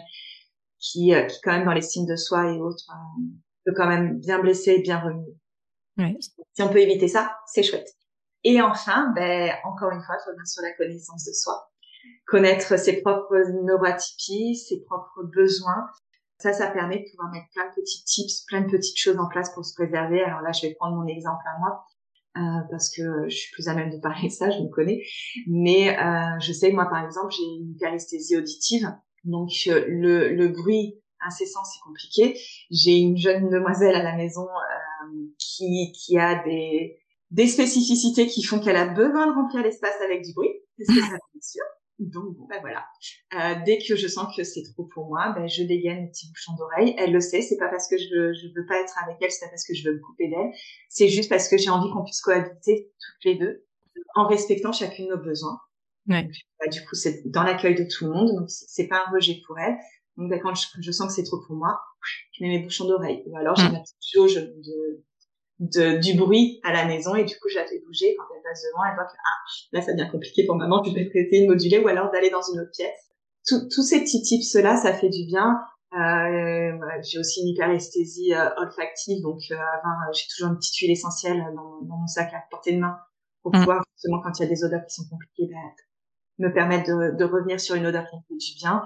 [0.82, 3.22] qui, euh, qui quand même dans les signes de soi et autres euh,
[3.64, 5.38] peut quand même bien blesser et bien remuer.
[6.52, 7.88] Si on peut éviter ça, c'est chouette.
[8.44, 11.70] Et enfin, ben, encore une fois, je reviens sur la connaissance de soi.
[12.26, 15.86] Connaître ses propres neuroatypies, ses propres besoins.
[16.38, 19.28] Ça, ça permet de pouvoir mettre plein de petits tips, plein de petites choses en
[19.28, 20.22] place pour se préserver.
[20.22, 21.84] Alors là, je vais prendre mon exemple à moi.
[22.38, 25.02] Euh, parce que je suis plus à même de parler de ça, je me connais.
[25.46, 28.90] Mais euh, je sais que moi, par exemple, j'ai une hyperesthésie auditive.
[29.24, 32.38] Donc, euh, le, le bruit incessant, c'est compliqué.
[32.70, 36.98] J'ai une jeune demoiselle à la maison euh, qui, qui a des,
[37.30, 40.50] des spécificités qui font qu'elle a besoin de remplir l'espace avec du bruit.
[40.78, 41.64] C'est ça, sûr.
[41.98, 42.84] Donc bon ben voilà.
[43.34, 46.26] Euh, dès que je sens que c'est trop pour moi, ben je dégaine mes petits
[46.28, 46.94] bouchons d'oreille.
[46.98, 49.30] Elle le sait, c'est pas parce que je veux, je veux pas être avec elle,
[49.30, 50.50] c'est pas parce que je veux me couper d'elle.
[50.88, 53.66] C'est juste parce que j'ai envie qu'on puisse cohabiter toutes les deux
[54.16, 55.60] en respectant chacune nos besoins.
[56.08, 56.28] Ouais.
[56.58, 59.40] bah, du coup, c'est dans l'accueil de tout le monde, donc c'est pas un rejet
[59.46, 59.76] pour elle.
[60.16, 61.80] Donc ben, quand je, je, sens que c'est trop pour moi,
[62.32, 63.22] je mets mes bouchons d'oreille.
[63.26, 63.72] Ou alors j'ai mmh.
[63.72, 65.04] ma petite jauge de
[65.62, 68.42] de, du bruit à la maison et du coup je la fais bouger quand elle
[68.42, 69.38] passe devant elle voit que ah
[69.72, 72.42] là ça devient compliqué pour maman je vais essayer de moduler ou alors d'aller dans
[72.42, 72.98] une autre pièce
[73.46, 75.60] tous ces petits tips là ça fait du bien
[75.94, 76.72] euh,
[77.02, 79.56] j'ai aussi une hyperesthésie euh, olfactive donc euh,
[80.12, 82.96] j'ai toujours une petite huile essentielle dans, dans, mon sac à portée de main
[83.42, 83.58] pour mm.
[83.58, 85.58] pouvoir justement quand il y a des odeurs qui sont compliquées ben,
[86.38, 88.82] me permettre de, de, revenir sur une odeur qui me fait du bien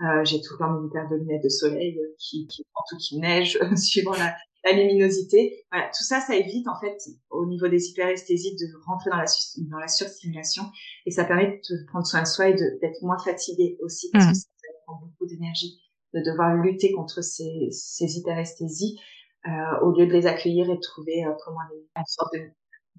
[0.00, 3.58] euh, j'ai tout mes paires de lunettes de soleil euh, qui, qui, tout qui neige
[3.76, 5.66] suivant la, la luminosité.
[5.72, 6.98] Voilà, tout ça, ça évite en fait
[7.30, 9.24] au niveau des hyperesthésies de rentrer dans la
[9.70, 10.62] dans la surstimulation
[11.04, 14.30] et ça permet de prendre soin de soi et d'être moins fatigué aussi parce que
[14.30, 14.34] mmh.
[14.34, 14.48] ça,
[14.86, 15.80] prend beaucoup d'énergie
[16.14, 18.98] de devoir lutter contre ces, ces hyperesthésies
[19.46, 22.48] euh, au lieu de les accueillir et de trouver euh, comment les en sorte de,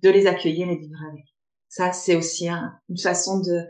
[0.04, 1.26] de les accueillir et de vivre avec.
[1.70, 3.64] Ça, c'est aussi une façon de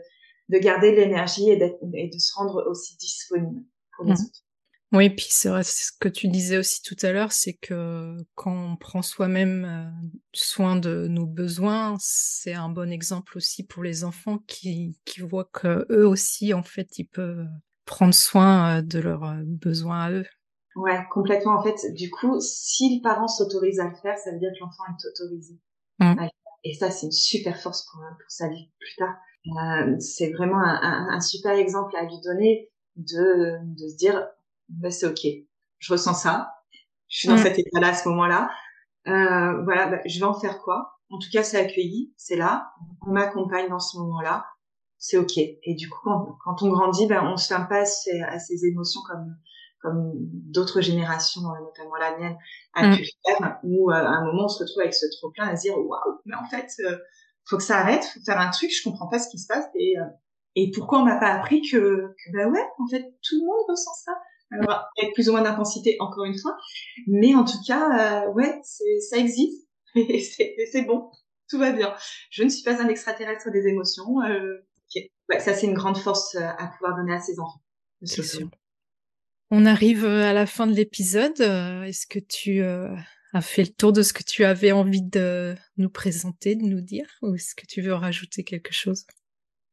[0.50, 3.62] de garder de l'énergie et, et, de se rendre aussi disponible
[3.96, 4.14] pour les mmh.
[4.14, 4.44] autres.
[4.92, 8.72] Oui, puis c'est vrai, ce que tu disais aussi tout à l'heure, c'est que quand
[8.72, 14.02] on prend soi-même euh, soin de nos besoins, c'est un bon exemple aussi pour les
[14.02, 17.46] enfants qui, qui voient que eux aussi, en fait, ils peuvent
[17.84, 20.26] prendre soin euh, de leurs euh, besoins à eux.
[20.74, 21.56] Ouais, complètement.
[21.56, 24.64] En fait, du coup, si le parent s'autorise à le faire, ça veut dire que
[24.64, 25.54] l'enfant est autorisé.
[26.00, 26.26] Mmh.
[26.64, 29.14] Et ça, c'est une super force pour, pour sa vie plus tard.
[29.46, 34.28] Euh, c'est vraiment un, un, un, super exemple à lui donner de, de se dire
[34.68, 35.26] ben c'est ok,
[35.78, 36.52] je ressens ça,
[37.08, 38.50] je suis dans cet état-là à ce moment-là.
[39.08, 40.98] Euh, voilà, ben, je vais en faire quoi?
[41.10, 42.70] En tout cas, c'est accueilli, c'est là,
[43.06, 44.46] on m'accompagne dans ce moment-là,
[44.98, 45.38] c'est ok.
[45.38, 46.10] Et du coup,
[46.44, 49.36] quand, on grandit, ben on se ferme pas à ces, émotions comme
[49.82, 52.36] comme d'autres générations, euh, notamment la mienne,
[52.74, 52.96] a mm.
[52.96, 55.56] pu faire, où euh, à un moment on se retrouve avec ce trop plein à
[55.56, 56.98] se dire waouh, mais en fait, euh,
[57.48, 59.64] faut que ça arrête, faut faire un truc, je comprends pas ce qui se passe
[59.74, 59.94] et
[60.56, 63.94] et pourquoi on m'a pas appris que, ben ouais, en fait, tout le monde ressent
[64.04, 64.12] ça.
[64.52, 66.56] Alors, avec plus ou moins d'intensité, encore une fois.
[67.06, 69.68] Mais en tout cas, euh, ouais, ça existe.
[69.94, 71.10] Et c'est bon.
[71.48, 71.94] Tout va bien.
[72.30, 74.22] Je ne suis pas un extraterrestre des émotions.
[74.22, 74.66] Euh,
[75.28, 77.62] ouais, ça, c'est une grande force euh, à pouvoir donner à ses enfants.
[78.02, 78.48] Sûr.
[79.52, 81.40] On arrive euh, à la fin de l'épisode.
[81.40, 82.62] Est-ce que tu
[83.32, 86.80] as fait le tour de ce que tu avais envie de nous présenter, de nous
[86.80, 89.04] dire, ou est-ce que tu veux rajouter quelque chose?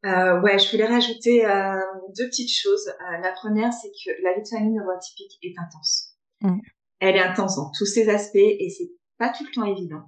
[0.05, 1.80] Euh, ouais, je voulais rajouter euh,
[2.18, 2.88] deux petites choses.
[2.88, 6.16] Euh, la première, c'est que la famille neuroatypique est intense.
[6.41, 6.60] Mm.
[6.99, 10.03] Elle est intense dans tous ses aspects et c'est pas tout le temps évident.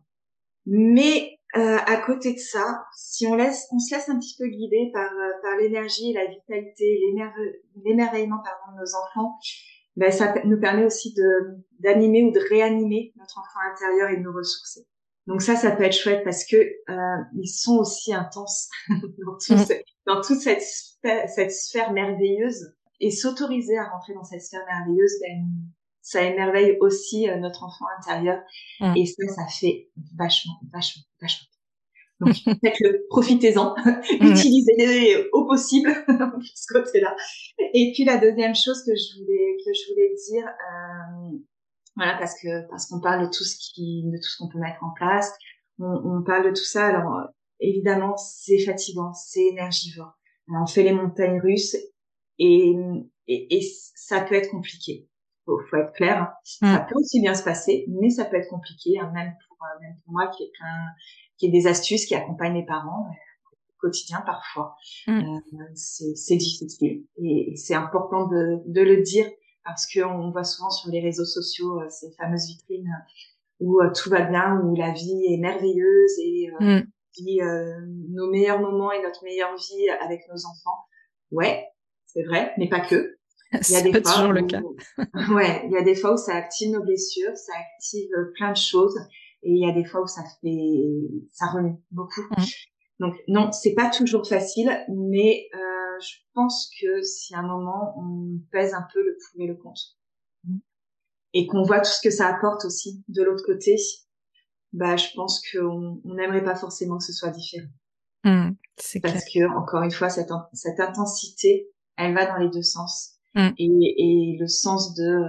[0.66, 4.48] Mais euh, à côté de ça, si on laisse, on se laisse un petit peu
[4.48, 5.10] guider par
[5.42, 7.00] par l'énergie, la vitalité,
[7.84, 9.38] l'émerveillement pardon de nos enfants,
[10.00, 14.22] ben ça nous permet aussi de d'animer ou de réanimer notre enfant intérieur et de
[14.22, 14.88] nous ressourcer.
[15.28, 19.74] Donc ça, ça peut être chouette parce que euh, ils sont aussi intenses dans, tout
[20.08, 25.12] dans toute cette sphère, cette sphère merveilleuse et s'autoriser à rentrer dans cette sphère merveilleuse,
[25.22, 25.46] ben,
[26.02, 28.40] ça émerveille aussi euh, notre enfant intérieur
[28.80, 28.96] mm.
[28.96, 31.48] et ça, ça fait vachement, vachement, vachement.
[32.22, 34.32] Donc faites-le, profitez-en, mm.
[34.32, 37.16] utilisez-les au possible de ce côté-là.
[37.74, 41.38] Et puis la deuxième chose que je voulais que je voulais dire, euh,
[41.96, 44.60] voilà, parce que parce qu'on parle de tout ce qui, de tout ce qu'on peut
[44.60, 45.32] mettre en place.
[45.80, 46.88] On, on, parle de tout ça.
[46.88, 47.28] Alors
[47.60, 50.14] évidemment, c'est fatigant, c'est énergivore.
[50.48, 51.76] On fait les montagnes russes
[52.40, 52.76] et,
[53.28, 53.62] et, et,
[53.96, 55.08] ça peut être compliqué.
[55.46, 56.24] faut, faut être clair.
[56.24, 56.34] Hein.
[56.44, 59.50] Ça peut aussi bien se passer, mais ça peut être compliqué, hein, même pour
[59.82, 60.86] même pour moi qui est plein,
[61.38, 64.76] qui est des astuces qui accompagnent les parents au quotidien parfois.
[65.08, 65.40] Euh,
[65.76, 69.30] c'est difficile et, et c'est important de, de le dire
[69.64, 72.92] parce qu'on voit souvent sur les réseaux sociaux ces fameuses vitrines
[73.60, 77.42] où euh, tout va bien, où la vie est merveilleuse et euh, mm.
[77.42, 77.80] euh,
[78.10, 80.86] nos meilleurs moments et notre meilleure vie avec nos enfants.
[81.32, 81.68] Ouais,
[82.06, 83.16] c'est vrai, mais pas que.
[83.68, 84.62] Il y a des fois toujours le cas.
[85.34, 88.58] ouais, il y a des fois où ça active nos blessures, ça active plein de
[88.58, 88.96] choses,
[89.42, 90.84] et il y a des fois où ça fait,
[91.32, 92.22] ça remue beaucoup.
[92.38, 92.44] Mm.
[93.00, 97.96] Donc non, c'est pas toujours facile, mais euh, je pense que si à un moment
[97.98, 99.82] on pèse un peu le pour et le contre,
[101.34, 103.76] et qu'on voit tout ce que ça apporte aussi de l'autre côté,
[104.74, 107.70] bah je pense qu'on n'aimerait pas forcément que ce soit différent.
[108.26, 108.52] Mmh,
[109.02, 113.16] Parce que encore une fois, cette, cette intensité, elle va dans les deux sens.
[113.36, 113.50] Mmh.
[113.58, 115.22] Et, et le sens de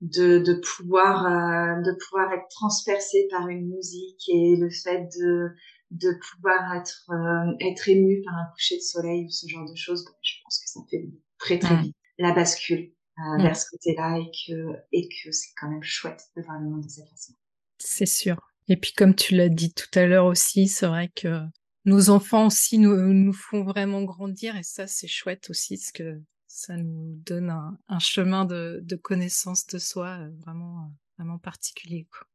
[0.00, 5.48] de, de pouvoir euh, de pouvoir être transpercé par une musique et le fait de
[5.90, 9.76] de pouvoir être euh, être ému par un coucher de soleil ou ce genre de
[9.76, 11.08] choses, bah, je pense que ça fait
[11.38, 15.70] très très vite la bascule euh, vers ce côté-là et que, et que c'est quand
[15.70, 17.32] même chouette de voir le monde de cette façon.
[17.78, 18.40] C'est sûr.
[18.68, 21.40] Et puis comme tu l'as dit tout à l'heure aussi, c'est vrai que
[21.84, 26.20] nos enfants aussi nous, nous font vraiment grandir et ça c'est chouette aussi parce que
[26.46, 31.38] ça nous donne un, un chemin de, de, connaissance de soi euh, vraiment euh, vraiment
[31.38, 32.26] particulier quoi.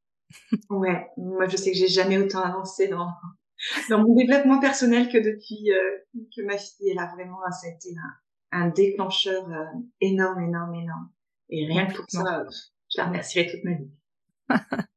[0.77, 3.09] ouais, moi je sais que j'ai jamais autant avancé dans
[3.89, 5.69] dans mon développement personnel que depuis
[6.35, 7.89] que ma fille est là vraiment ça a été
[8.51, 9.65] un déclencheur euh,
[10.01, 11.09] énorme, énorme, énorme.
[11.49, 12.45] Et rien que pour ça,
[12.89, 13.91] je la remercierai toute ma vie.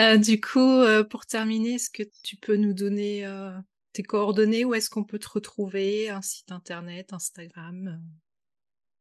[0.00, 3.52] euh, du coup, euh, pour terminer, est-ce que tu peux nous donner euh,
[3.92, 4.64] tes coordonnées?
[4.64, 6.10] Où est-ce qu'on peut te retrouver?
[6.10, 8.00] Un site internet, Instagram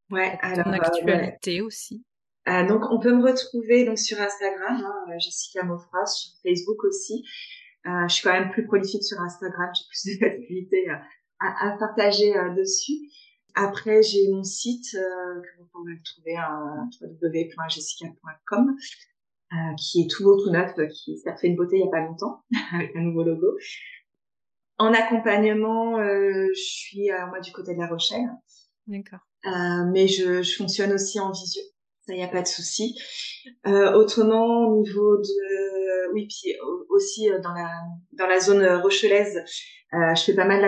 [0.09, 0.65] Ouais, alors.
[0.65, 2.03] Ton actualité aussi?
[2.69, 7.25] donc, on peut me retrouver donc sur Instagram, hein, Jessica Mofra, sur Facebook aussi.
[7.85, 10.89] Je suis quand même plus prolifique sur Instagram, j'ai plus d'activités
[11.39, 13.09] à, à, partager dessus.
[13.55, 16.59] Après, j'ai mon site euh, que vous pouvez trouver à
[17.01, 18.75] www.jessica.com
[19.53, 21.89] euh, qui est tout beau, tout neuf, qui s'est fait une beauté il y a
[21.89, 23.57] pas longtemps avec un nouveau logo.
[24.77, 28.29] En accompagnement, euh, je suis euh, moi du côté de La Rochelle.
[28.85, 29.19] D'accord.
[29.45, 31.63] Euh, mais je, je, fonctionne aussi en visio.
[32.01, 32.95] Ça y a pas de souci.
[33.65, 35.66] Euh, autrement, au niveau de,
[36.13, 36.53] oui, puis
[36.89, 37.69] aussi dans la
[38.13, 39.43] dans la zone rochelaise,
[39.91, 40.61] je fais pas mal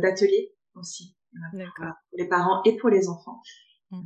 [0.00, 1.16] d'ateliers aussi
[1.76, 3.40] pour les parents et pour les enfants.
[3.90, 4.02] Mmh.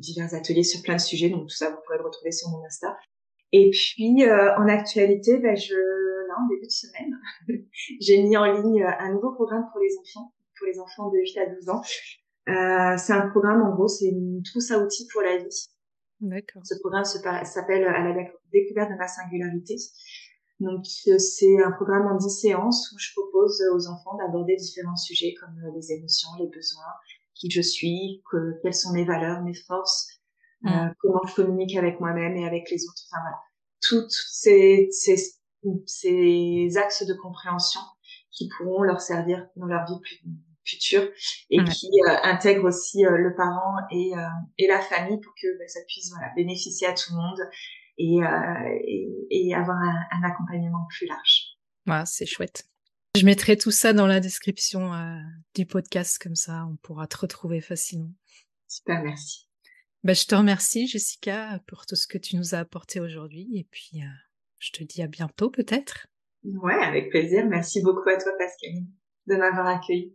[0.00, 2.64] Divers ateliers sur plein de sujets, donc tout ça vous pourrez le retrouver sur mon
[2.64, 2.96] Insta.
[3.56, 5.74] Et puis euh, en actualité, ben, je
[6.26, 7.20] là en début de semaine,
[8.00, 11.18] j'ai mis en ligne euh, un nouveau programme pour les enfants, pour les enfants de
[11.18, 11.82] 8 à 12 ans.
[12.48, 15.68] Euh, c'est un programme, en gros, c'est une trousse à outils pour la vie.
[16.64, 19.76] Ce programme s'appelle à la découverte de ma singularité.
[20.60, 24.96] Donc euh, c'est un programme en 10 séances où je propose aux enfants d'aborder différents
[24.96, 26.92] sujets comme euh, les émotions, les besoins,
[27.34, 30.08] qui je suis, que, quelles sont mes valeurs, mes forces,
[30.66, 30.94] euh, mm.
[31.00, 33.02] comment je communique avec moi-même et avec les autres.
[33.10, 33.38] Enfin voilà,
[33.82, 35.16] toutes ces, ces,
[35.86, 37.80] ces axes de compréhension
[38.30, 40.00] qui pourront leur servir dans leur vie
[40.64, 41.08] future
[41.50, 41.88] et qui
[42.22, 44.12] intègrent aussi le parent et,
[44.58, 47.40] et la famille pour que bah, ça puisse voilà, bénéficier à tout le monde
[47.98, 51.56] et, euh, et, et, avoir un, un, accompagnement plus large.
[51.86, 52.68] Ouais, c'est chouette.
[53.16, 55.18] Je mettrai tout ça dans la description euh,
[55.54, 58.12] du podcast, comme ça on pourra te retrouver facilement.
[58.66, 59.48] Super, merci.
[60.02, 63.48] Bah, je te remercie, Jessica, pour tout ce que tu nous as apporté aujourd'hui.
[63.54, 64.06] Et puis, euh,
[64.58, 66.08] je te dis à bientôt, peut-être.
[66.42, 67.46] Ouais, avec plaisir.
[67.46, 68.90] Merci beaucoup à toi, Pascaline,
[69.28, 70.14] de m'avoir accueilli.